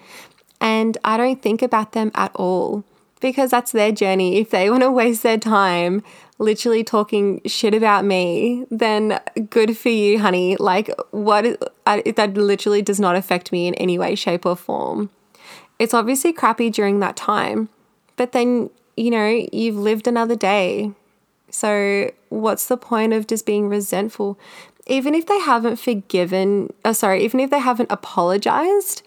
And 0.62 0.98
I 1.03 1.18
don't 1.18 1.41
think 1.41 1.63
about 1.63 1.94
them 1.94 2.12
at 2.13 2.36
all 2.36 2.84
because 3.20 3.52
that's 3.52 3.72
their 3.72 3.92
journey. 3.92 4.38
If 4.38 4.50
they 4.50 4.70
want 4.70 4.84
to 4.84 4.92
waste 4.92 5.24
their 5.24 5.38
time 5.38 6.04
literally 6.40 6.84
talking 6.84 7.42
shit 7.46 7.74
about 7.74 8.06
me, 8.06 8.66
then 8.72 9.20
good 9.50 9.78
for 9.78 9.90
you, 9.90 10.20
honey. 10.20 10.56
Like, 10.56 10.90
what 11.12 11.74
I, 11.86 12.02
that 12.16 12.34
literally 12.36 12.82
does 12.82 13.00
not 13.00 13.16
affect 13.16 13.52
me 13.52 13.68
in 13.68 13.76
any 13.76 14.00
way, 14.00 14.16
shape, 14.16 14.46
or 14.46 14.56
form. 14.56 15.10
It's 15.78 15.94
obviously 15.94 16.34
crappy 16.34 16.70
during 16.70 17.00
that 17.00 17.16
time, 17.16 17.70
but 18.16 18.32
then, 18.32 18.70
you 18.98 19.12
know, 19.12 19.46
you've 19.52 19.78
lived 19.78 20.08
another 20.08 20.36
day. 20.36 20.94
So, 21.52 22.12
what's 22.30 22.68
the 22.68 22.78
point 22.78 23.14
of 23.14 23.28
just 23.28 23.46
being 23.46 23.70
resentful? 23.70 24.40
Even 24.88 25.14
if 25.14 25.28
they 25.28 25.40
haven't 25.40 25.78
forgiven, 25.78 26.74
uh, 26.84 26.94
sorry, 26.94 27.24
even 27.24 27.40
if 27.40 27.50
they 27.50 27.60
haven't 27.60 27.92
apologized, 27.92 29.04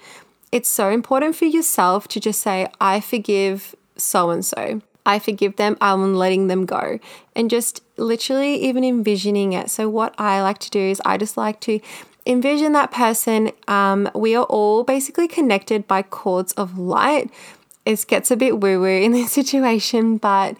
it's 0.51 0.69
so 0.69 0.91
important 0.91 1.35
for 1.35 1.47
yourself 1.47 2.09
to 2.09 2.21
just 2.21 2.41
say, 2.41 2.69
I 2.81 3.01
forgive 3.01 3.75
so 3.97 4.31
and 4.31 4.45
so. 4.45 4.81
I 5.05 5.19
forgive 5.19 5.57
them, 5.57 5.77
I'm 5.81 6.15
letting 6.15 6.47
them 6.47 6.65
go. 6.65 7.01
And 7.35 7.51
just 7.51 7.83
literally 7.97 8.55
even 8.63 8.85
envisioning 8.85 9.53
it. 9.53 9.71
So, 9.71 9.89
what 9.89 10.15
I 10.19 10.43
like 10.43 10.59
to 10.59 10.71
do 10.71 10.79
is 10.79 11.03
I 11.05 11.17
just 11.17 11.37
like 11.37 11.61
to 11.61 11.81
envision 12.27 12.73
that 12.73 12.93
person. 12.93 13.51
Um, 13.69 14.09
we 14.15 14.35
are 14.37 14.45
all 14.45 14.85
basically 14.85 15.29
connected 15.29 15.87
by 15.87 16.03
cords 16.03 16.53
of 16.53 16.79
light. 16.79 17.31
It 17.85 18.05
gets 18.07 18.31
a 18.31 18.37
bit 18.37 18.61
woo 18.61 18.81
woo 18.81 18.87
in 18.87 19.13
this 19.13 19.33
situation, 19.33 20.19
but 20.19 20.57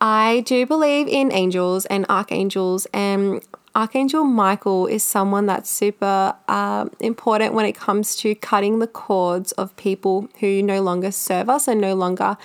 I 0.00 0.42
do 0.46 0.66
believe 0.66 1.08
in 1.08 1.32
angels 1.32 1.86
and 1.86 2.06
archangels, 2.08 2.86
and 2.92 3.42
Archangel 3.78 4.24
Michael 4.24 4.88
is 4.88 5.04
someone 5.04 5.46
that's 5.46 5.70
super 5.70 6.34
uh, 6.48 6.88
important 6.98 7.54
when 7.54 7.64
it 7.64 7.76
comes 7.76 8.16
to 8.16 8.34
cutting 8.34 8.80
the 8.80 8.88
cords 8.88 9.52
of 9.52 9.76
people 9.76 10.28
who 10.40 10.60
no 10.64 10.82
longer 10.82 11.12
serve 11.12 11.48
us 11.48 11.68
and 11.68 11.80
no 11.80 11.94
longer 11.94 12.36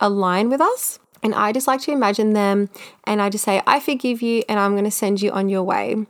align 0.00 0.48
with 0.48 0.62
us. 0.62 0.98
And 1.22 1.34
I 1.34 1.52
just 1.52 1.66
like 1.66 1.82
to 1.82 1.92
imagine 1.92 2.32
them 2.32 2.70
and 3.04 3.20
I 3.20 3.28
just 3.28 3.44
say, 3.44 3.60
I 3.66 3.80
forgive 3.80 4.22
you 4.22 4.44
and 4.48 4.58
I'm 4.58 4.72
going 4.72 4.84
to 4.84 4.90
send 4.90 5.20
you 5.20 5.30
on 5.30 5.50
your 5.50 5.62
way. 5.62 6.06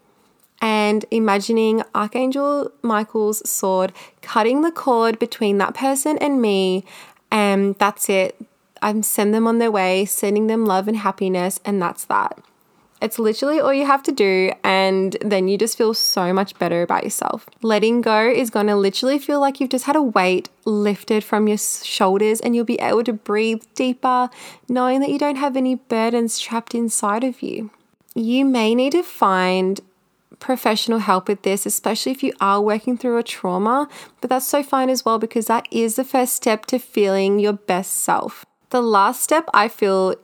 And 0.60 1.04
imagining 1.10 1.82
Archangel 1.92 2.70
Michael's 2.82 3.42
sword 3.50 3.92
cutting 4.20 4.62
the 4.62 4.70
cord 4.70 5.18
between 5.18 5.58
that 5.58 5.74
person 5.74 6.16
and 6.18 6.40
me, 6.40 6.84
and 7.32 7.74
that's 7.80 8.08
it. 8.08 8.40
I'm 8.80 9.02
send 9.02 9.34
them 9.34 9.48
on 9.48 9.58
their 9.58 9.72
way, 9.72 10.04
sending 10.04 10.46
them 10.46 10.64
love 10.64 10.86
and 10.86 10.98
happiness, 10.98 11.58
and 11.64 11.82
that's 11.82 12.04
that. 12.04 12.38
It's 13.02 13.18
literally 13.18 13.58
all 13.58 13.74
you 13.74 13.84
have 13.84 14.04
to 14.04 14.12
do, 14.12 14.52
and 14.62 15.16
then 15.20 15.48
you 15.48 15.58
just 15.58 15.76
feel 15.76 15.92
so 15.92 16.32
much 16.32 16.56
better 16.60 16.82
about 16.82 17.02
yourself. 17.02 17.48
Letting 17.60 18.00
go 18.00 18.30
is 18.30 18.48
going 18.48 18.68
to 18.68 18.76
literally 18.76 19.18
feel 19.18 19.40
like 19.40 19.58
you've 19.58 19.70
just 19.70 19.86
had 19.86 19.96
a 19.96 20.02
weight 20.02 20.50
lifted 20.64 21.24
from 21.24 21.48
your 21.48 21.58
shoulders, 21.58 22.40
and 22.40 22.54
you'll 22.54 22.64
be 22.64 22.78
able 22.78 23.02
to 23.02 23.12
breathe 23.12 23.64
deeper, 23.74 24.30
knowing 24.68 25.00
that 25.00 25.10
you 25.10 25.18
don't 25.18 25.34
have 25.34 25.56
any 25.56 25.74
burdens 25.74 26.38
trapped 26.38 26.76
inside 26.76 27.24
of 27.24 27.42
you. 27.42 27.72
You 28.14 28.44
may 28.44 28.72
need 28.72 28.92
to 28.92 29.02
find 29.02 29.80
professional 30.38 31.00
help 31.00 31.26
with 31.26 31.42
this, 31.42 31.66
especially 31.66 32.12
if 32.12 32.22
you 32.22 32.32
are 32.40 32.60
working 32.60 32.96
through 32.96 33.18
a 33.18 33.24
trauma, 33.24 33.88
but 34.20 34.30
that's 34.30 34.46
so 34.46 34.62
fine 34.62 34.88
as 34.88 35.04
well 35.04 35.18
because 35.18 35.46
that 35.46 35.66
is 35.72 35.96
the 35.96 36.04
first 36.04 36.34
step 36.36 36.66
to 36.66 36.78
feeling 36.78 37.40
your 37.40 37.52
best 37.52 37.94
self. 37.94 38.46
The 38.70 38.80
last 38.80 39.22
step 39.22 39.48
I 39.52 39.66
feel 39.66 40.14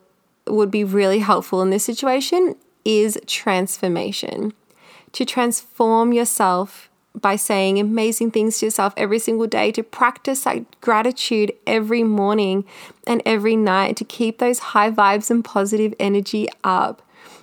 would 0.46 0.70
be 0.70 0.84
really 0.84 1.18
helpful 1.18 1.60
in 1.60 1.70
this 1.70 1.84
situation 1.84 2.54
is 2.88 3.18
transformation. 3.26 4.54
To 5.12 5.24
transform 5.24 6.12
yourself 6.12 6.88
by 7.14 7.36
saying 7.36 7.78
amazing 7.78 8.30
things 8.30 8.58
to 8.58 8.66
yourself 8.66 8.94
every 8.96 9.18
single 9.18 9.46
day, 9.46 9.70
to 9.72 9.82
practice 9.82 10.46
gratitude 10.80 11.52
every 11.66 12.02
morning 12.02 12.64
and 13.06 13.20
every 13.26 13.56
night, 13.56 13.96
to 13.98 14.04
keep 14.04 14.38
those 14.38 14.58
high 14.58 14.90
vibes 14.90 15.30
and 15.30 15.44
positive 15.44 15.94
energy 16.00 16.48
up. 16.64 17.02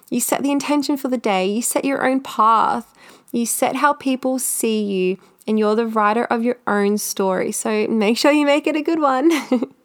You 0.09 0.19
set 0.19 0.41
the 0.41 0.51
intention 0.51 0.97
for 0.97 1.09
the 1.09 1.17
day, 1.17 1.45
you 1.45 1.61
set 1.61 1.85
your 1.85 2.05
own 2.07 2.21
path, 2.21 2.93
you 3.31 3.45
set 3.45 3.77
how 3.77 3.93
people 3.93 4.39
see 4.39 4.81
you, 4.83 5.17
and 5.47 5.59
you're 5.59 5.75
the 5.75 5.87
writer 5.87 6.25
of 6.25 6.43
your 6.43 6.57
own 6.65 6.97
story. 6.97 7.51
So 7.51 7.87
make 7.87 8.17
sure 8.17 8.31
you 8.31 8.45
make 8.45 8.65
it 8.65 8.75
a 8.75 8.81
good 8.81 8.99
one. 8.99 9.31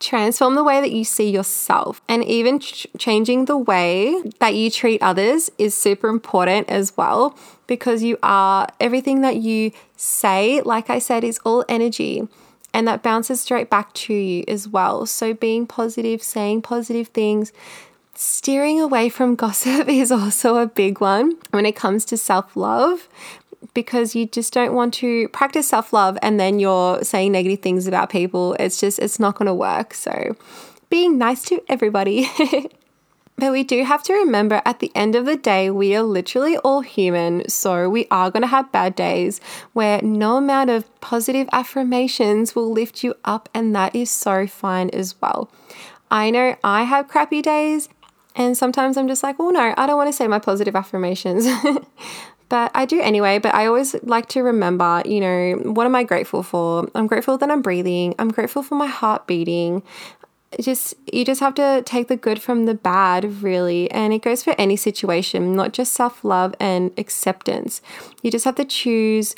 transform 0.00 0.54
the 0.54 0.64
way 0.64 0.80
that 0.80 0.90
you 0.90 1.04
see 1.04 1.30
yourself 1.30 2.02
and 2.08 2.24
even 2.24 2.58
ch- 2.58 2.86
changing 2.98 3.44
the 3.44 3.56
way 3.56 4.22
that 4.40 4.54
you 4.54 4.70
treat 4.70 5.00
others 5.02 5.50
is 5.56 5.74
super 5.74 6.08
important 6.08 6.68
as 6.68 6.96
well 6.96 7.36
because 7.66 8.02
you 8.02 8.18
are 8.22 8.66
everything 8.80 9.20
that 9.20 9.36
you 9.36 9.70
say 9.96 10.60
like 10.62 10.90
i 10.90 10.98
said 10.98 11.22
is 11.22 11.38
all 11.44 11.64
energy 11.68 12.28
and 12.74 12.88
that 12.88 13.02
bounces 13.04 13.40
straight 13.40 13.70
back 13.70 13.94
to 13.94 14.12
you 14.12 14.44
as 14.48 14.68
well. 14.68 15.06
So 15.06 15.32
being 15.32 15.66
positive 15.66 16.22
saying 16.22 16.62
positive 16.62 17.08
things 17.08 17.52
steering 18.16 18.80
away 18.80 19.08
from 19.08 19.34
gossip 19.44 19.88
is 19.88 20.12
also 20.12 20.56
a 20.56 20.66
big 20.66 21.00
one 21.00 21.36
when 21.50 21.64
it 21.64 21.76
comes 21.76 22.04
to 22.06 22.16
self-love 22.16 23.08
because 23.74 24.14
you 24.14 24.26
just 24.26 24.52
don't 24.52 24.72
want 24.72 24.94
to 24.94 25.28
practice 25.28 25.68
self 25.68 25.92
love 25.92 26.16
and 26.22 26.38
then 26.40 26.58
you're 26.58 27.02
saying 27.02 27.32
negative 27.32 27.60
things 27.60 27.86
about 27.86 28.10
people. 28.10 28.54
It's 28.58 28.80
just, 28.80 28.98
it's 28.98 29.18
not 29.18 29.36
going 29.36 29.46
to 29.46 29.54
work. 29.54 29.94
So, 29.94 30.36
being 30.88 31.18
nice 31.18 31.42
to 31.46 31.62
everybody. 31.68 32.30
but 33.36 33.50
we 33.50 33.64
do 33.64 33.82
have 33.84 34.02
to 34.04 34.12
remember 34.12 34.62
at 34.64 34.78
the 34.78 34.92
end 34.94 35.16
of 35.16 35.26
the 35.26 35.36
day, 35.36 35.70
we 35.70 35.94
are 35.96 36.02
literally 36.02 36.56
all 36.58 36.80
human. 36.82 37.48
So, 37.48 37.90
we 37.90 38.06
are 38.10 38.30
going 38.30 38.42
to 38.42 38.48
have 38.48 38.70
bad 38.72 38.94
days 38.94 39.40
where 39.72 40.00
no 40.02 40.36
amount 40.36 40.70
of 40.70 41.00
positive 41.00 41.48
affirmations 41.52 42.54
will 42.54 42.70
lift 42.70 43.02
you 43.02 43.14
up, 43.24 43.48
and 43.52 43.74
that 43.74 43.94
is 43.94 44.10
so 44.10 44.46
fine 44.46 44.88
as 44.90 45.20
well. 45.20 45.50
I 46.10 46.30
know 46.30 46.56
I 46.62 46.84
have 46.84 47.08
crappy 47.08 47.42
days 47.42 47.88
And 48.36 48.56
sometimes 48.56 48.96
I'm 48.96 49.06
just 49.06 49.22
like, 49.22 49.38
well, 49.38 49.52
no, 49.52 49.74
I 49.76 49.86
don't 49.86 49.96
want 49.96 50.08
to 50.08 50.12
say 50.12 50.26
my 50.26 50.40
positive 50.40 50.74
affirmations. 50.74 51.46
but 52.54 52.70
I 52.72 52.84
do 52.84 53.00
anyway. 53.00 53.40
But 53.40 53.52
I 53.52 53.66
always 53.66 53.96
like 54.04 54.28
to 54.28 54.40
remember, 54.44 55.02
you 55.04 55.18
know, 55.18 55.72
what 55.72 55.86
am 55.86 55.96
I 55.96 56.04
grateful 56.04 56.44
for? 56.44 56.88
I'm 56.94 57.08
grateful 57.08 57.36
that 57.36 57.50
I'm 57.50 57.62
breathing. 57.62 58.14
I'm 58.16 58.30
grateful 58.30 58.62
for 58.62 58.76
my 58.76 58.86
heart 58.86 59.26
beating. 59.26 59.82
Just 60.60 60.94
you 61.12 61.24
just 61.24 61.40
have 61.40 61.56
to 61.56 61.82
take 61.84 62.06
the 62.06 62.16
good 62.16 62.40
from 62.40 62.66
the 62.66 62.74
bad, 62.74 63.42
really, 63.42 63.90
and 63.90 64.12
it 64.12 64.22
goes 64.22 64.44
for 64.44 64.54
any 64.56 64.76
situation, 64.76 65.56
not 65.56 65.72
just 65.72 65.94
self 65.94 66.22
love 66.22 66.54
and 66.60 66.92
acceptance. 66.96 67.82
You 68.22 68.30
just 68.30 68.44
have 68.44 68.54
to 68.54 68.64
choose 68.64 69.34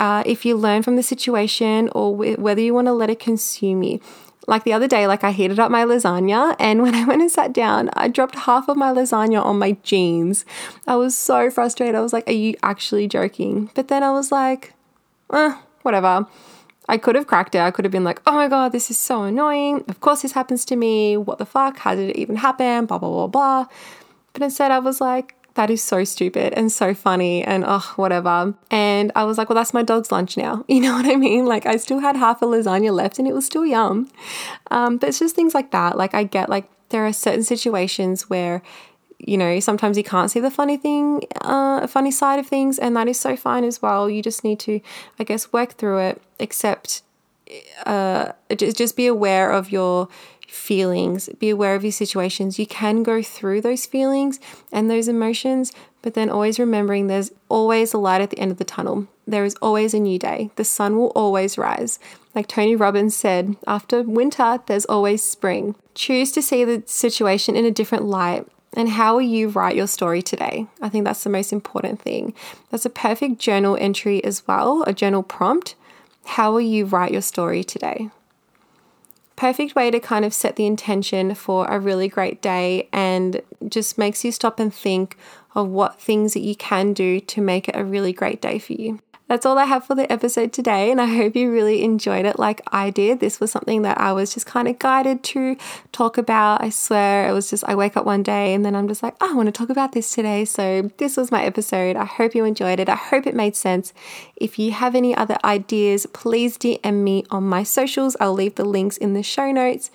uh, 0.00 0.24
if 0.26 0.44
you 0.44 0.56
learn 0.56 0.82
from 0.82 0.96
the 0.96 1.04
situation 1.04 1.88
or 1.92 2.16
whether 2.16 2.60
you 2.60 2.74
want 2.74 2.88
to 2.88 2.92
let 2.92 3.08
it 3.08 3.20
consume 3.20 3.84
you. 3.84 4.00
Like 4.48 4.64
the 4.64 4.72
other 4.72 4.88
day, 4.88 5.06
like 5.06 5.24
I 5.24 5.30
heated 5.30 5.60
up 5.60 5.70
my 5.70 5.84
lasagna, 5.84 6.56
and 6.58 6.82
when 6.82 6.94
I 6.94 7.04
went 7.04 7.20
and 7.20 7.30
sat 7.30 7.52
down, 7.52 7.90
I 7.92 8.08
dropped 8.08 8.34
half 8.34 8.68
of 8.68 8.76
my 8.76 8.90
lasagna 8.92 9.44
on 9.44 9.58
my 9.58 9.72
jeans. 9.82 10.44
I 10.86 10.96
was 10.96 11.16
so 11.16 11.50
frustrated. 11.50 11.94
I 11.94 12.00
was 12.00 12.14
like, 12.14 12.26
Are 12.26 12.32
you 12.32 12.54
actually 12.62 13.06
joking? 13.06 13.70
But 13.74 13.88
then 13.88 14.02
I 14.02 14.10
was 14.10 14.32
like, 14.32 14.72
eh, 15.32 15.54
whatever. 15.82 16.26
I 16.90 16.96
could 16.96 17.16
have 17.16 17.26
cracked 17.26 17.54
it. 17.54 17.60
I 17.60 17.70
could 17.70 17.84
have 17.84 17.92
been 17.92 18.04
like, 18.04 18.22
oh 18.26 18.32
my 18.32 18.48
God, 18.48 18.72
this 18.72 18.90
is 18.90 18.98
so 18.98 19.24
annoying. 19.24 19.84
Of 19.88 20.00
course, 20.00 20.22
this 20.22 20.32
happens 20.32 20.64
to 20.64 20.76
me. 20.76 21.18
What 21.18 21.36
the 21.36 21.44
fuck? 21.44 21.78
How 21.80 21.94
did 21.94 22.08
it 22.08 22.16
even 22.16 22.36
happen? 22.36 22.86
Blah, 22.86 22.96
blah, 22.96 23.10
blah, 23.10 23.26
blah. 23.26 23.66
But 24.32 24.42
instead, 24.42 24.70
I 24.70 24.78
was 24.78 24.98
like, 24.98 25.34
that 25.58 25.70
is 25.70 25.82
so 25.82 26.04
stupid 26.04 26.54
and 26.54 26.70
so 26.70 26.94
funny 26.94 27.42
and 27.42 27.64
oh, 27.66 27.92
whatever. 27.96 28.54
And 28.70 29.10
I 29.16 29.24
was 29.24 29.38
like, 29.38 29.48
well, 29.48 29.56
that's 29.56 29.74
my 29.74 29.82
dog's 29.82 30.12
lunch 30.12 30.36
now. 30.36 30.64
You 30.78 30.80
know 30.80 30.92
what 30.92 31.06
I 31.06 31.16
mean? 31.16 31.46
Like, 31.46 31.66
I 31.66 31.76
still 31.78 31.98
had 31.98 32.14
half 32.14 32.40
a 32.42 32.44
lasagna 32.44 32.92
left 32.92 33.18
and 33.18 33.26
it 33.26 33.34
was 33.34 33.44
still 33.44 33.66
yum. 33.66 34.08
Um, 34.70 34.98
but 34.98 35.08
it's 35.08 35.18
just 35.18 35.34
things 35.34 35.54
like 35.54 35.72
that. 35.72 35.96
Like, 35.98 36.14
I 36.14 36.22
get 36.22 36.48
like, 36.48 36.70
there 36.90 37.04
are 37.04 37.12
certain 37.12 37.42
situations 37.42 38.30
where 38.30 38.62
you 39.18 39.36
know, 39.36 39.58
sometimes 39.58 39.98
you 39.98 40.04
can't 40.04 40.30
see 40.30 40.38
the 40.38 40.50
funny 40.50 40.76
thing, 40.76 41.22
uh, 41.40 41.88
funny 41.88 42.12
side 42.12 42.38
of 42.38 42.46
things, 42.46 42.78
and 42.78 42.96
that 42.96 43.08
is 43.08 43.18
so 43.18 43.36
fine 43.36 43.64
as 43.64 43.82
well. 43.82 44.08
You 44.08 44.22
just 44.22 44.44
need 44.44 44.60
to, 44.60 44.80
I 45.18 45.24
guess, 45.24 45.52
work 45.52 45.72
through 45.72 45.98
it, 45.98 46.22
accept, 46.38 47.02
uh, 47.84 48.30
just 48.56 48.96
be 48.96 49.08
aware 49.08 49.50
of 49.50 49.72
your 49.72 50.08
feelings, 50.48 51.28
be 51.38 51.50
aware 51.50 51.74
of 51.74 51.84
your 51.84 51.92
situations. 51.92 52.58
You 52.58 52.66
can 52.66 53.02
go 53.02 53.22
through 53.22 53.60
those 53.60 53.86
feelings 53.86 54.40
and 54.72 54.90
those 54.90 55.06
emotions, 55.06 55.72
but 56.02 56.14
then 56.14 56.30
always 56.30 56.58
remembering 56.58 57.06
there's 57.06 57.32
always 57.48 57.92
a 57.92 57.98
light 57.98 58.20
at 58.20 58.30
the 58.30 58.38
end 58.38 58.50
of 58.50 58.58
the 58.58 58.64
tunnel. 58.64 59.06
There 59.26 59.44
is 59.44 59.56
always 59.60 59.92
a 59.92 60.00
new 60.00 60.18
day. 60.18 60.50
The 60.56 60.64
sun 60.64 60.96
will 60.96 61.08
always 61.08 61.58
rise. 61.58 61.98
Like 62.34 62.48
Tony 62.48 62.74
Robbins 62.74 63.14
said, 63.14 63.56
after 63.66 64.02
winter, 64.02 64.60
there's 64.66 64.86
always 64.86 65.22
spring. 65.22 65.74
Choose 65.94 66.32
to 66.32 66.42
see 66.42 66.64
the 66.64 66.82
situation 66.86 67.54
in 67.54 67.64
a 67.64 67.70
different 67.70 68.04
light. 68.04 68.46
And 68.72 68.90
how 68.90 69.14
will 69.14 69.22
you 69.22 69.48
write 69.48 69.76
your 69.76 69.86
story 69.86 70.22
today? 70.22 70.66
I 70.80 70.88
think 70.88 71.04
that's 71.04 71.24
the 71.24 71.30
most 71.30 71.52
important 71.52 72.00
thing. 72.00 72.34
That's 72.70 72.86
a 72.86 72.90
perfect 72.90 73.38
journal 73.38 73.76
entry 73.78 74.22
as 74.24 74.46
well, 74.46 74.82
a 74.86 74.92
journal 74.92 75.22
prompt. 75.22 75.74
How 76.24 76.52
will 76.52 76.60
you 76.60 76.84
write 76.84 77.12
your 77.12 77.22
story 77.22 77.64
today? 77.64 78.10
Perfect 79.38 79.76
way 79.76 79.88
to 79.88 80.00
kind 80.00 80.24
of 80.24 80.34
set 80.34 80.56
the 80.56 80.66
intention 80.66 81.32
for 81.32 81.64
a 81.66 81.78
really 81.78 82.08
great 82.08 82.42
day 82.42 82.88
and 82.92 83.40
just 83.68 83.96
makes 83.96 84.24
you 84.24 84.32
stop 84.32 84.58
and 84.58 84.74
think 84.74 85.16
of 85.54 85.68
what 85.68 86.00
things 86.00 86.34
that 86.34 86.40
you 86.40 86.56
can 86.56 86.92
do 86.92 87.20
to 87.20 87.40
make 87.40 87.68
it 87.68 87.76
a 87.76 87.84
really 87.84 88.12
great 88.12 88.42
day 88.42 88.58
for 88.58 88.72
you. 88.72 88.98
That's 89.28 89.44
all 89.44 89.58
I 89.58 89.66
have 89.66 89.84
for 89.84 89.94
the 89.94 90.10
episode 90.10 90.54
today, 90.54 90.90
and 90.90 91.00
I 91.00 91.04
hope 91.04 91.36
you 91.36 91.52
really 91.52 91.84
enjoyed 91.84 92.24
it 92.24 92.38
like 92.38 92.62
I 92.72 92.88
did. 92.88 93.20
This 93.20 93.40
was 93.40 93.52
something 93.52 93.82
that 93.82 93.98
I 93.98 94.12
was 94.12 94.32
just 94.32 94.46
kind 94.46 94.66
of 94.66 94.78
guided 94.78 95.22
to 95.24 95.56
talk 95.92 96.16
about. 96.16 96.62
I 96.62 96.70
swear, 96.70 97.28
it 97.28 97.32
was 97.32 97.50
just 97.50 97.62
I 97.64 97.74
wake 97.74 97.96
up 97.96 98.06
one 98.06 98.22
day 98.22 98.54
and 98.54 98.64
then 98.64 98.74
I'm 98.74 98.88
just 98.88 99.02
like, 99.02 99.14
oh, 99.20 99.30
I 99.30 99.34
want 99.34 99.46
to 99.48 99.52
talk 99.52 99.68
about 99.68 99.92
this 99.92 100.14
today. 100.14 100.46
So, 100.46 100.90
this 100.96 101.18
was 101.18 101.30
my 101.30 101.44
episode. 101.44 101.94
I 101.94 102.06
hope 102.06 102.34
you 102.34 102.46
enjoyed 102.46 102.80
it. 102.80 102.88
I 102.88 102.94
hope 102.94 103.26
it 103.26 103.34
made 103.34 103.54
sense. 103.54 103.92
If 104.36 104.58
you 104.58 104.72
have 104.72 104.94
any 104.94 105.14
other 105.14 105.36
ideas, 105.44 106.06
please 106.06 106.56
DM 106.56 107.02
me 107.02 107.24
on 107.30 107.44
my 107.44 107.62
socials. 107.64 108.16
I'll 108.20 108.32
leave 108.32 108.54
the 108.54 108.64
links 108.64 108.96
in 108.96 109.12
the 109.12 109.22
show 109.22 109.52
notes. 109.52 109.90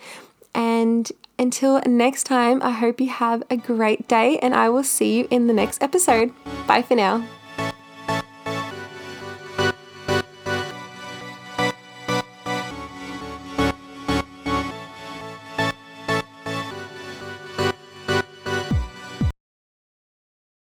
And 0.54 1.10
until 1.38 1.80
next 1.80 2.24
time, 2.24 2.62
I 2.62 2.70
hope 2.70 3.00
you 3.00 3.08
have 3.08 3.42
a 3.50 3.56
great 3.56 4.06
day, 4.06 4.38
and 4.38 4.54
I 4.54 4.68
will 4.68 4.84
see 4.84 5.18
you 5.18 5.28
in 5.30 5.48
the 5.48 5.52
next 5.52 5.82
episode. 5.82 6.32
Bye 6.68 6.82
for 6.82 6.94
now. 6.94 7.26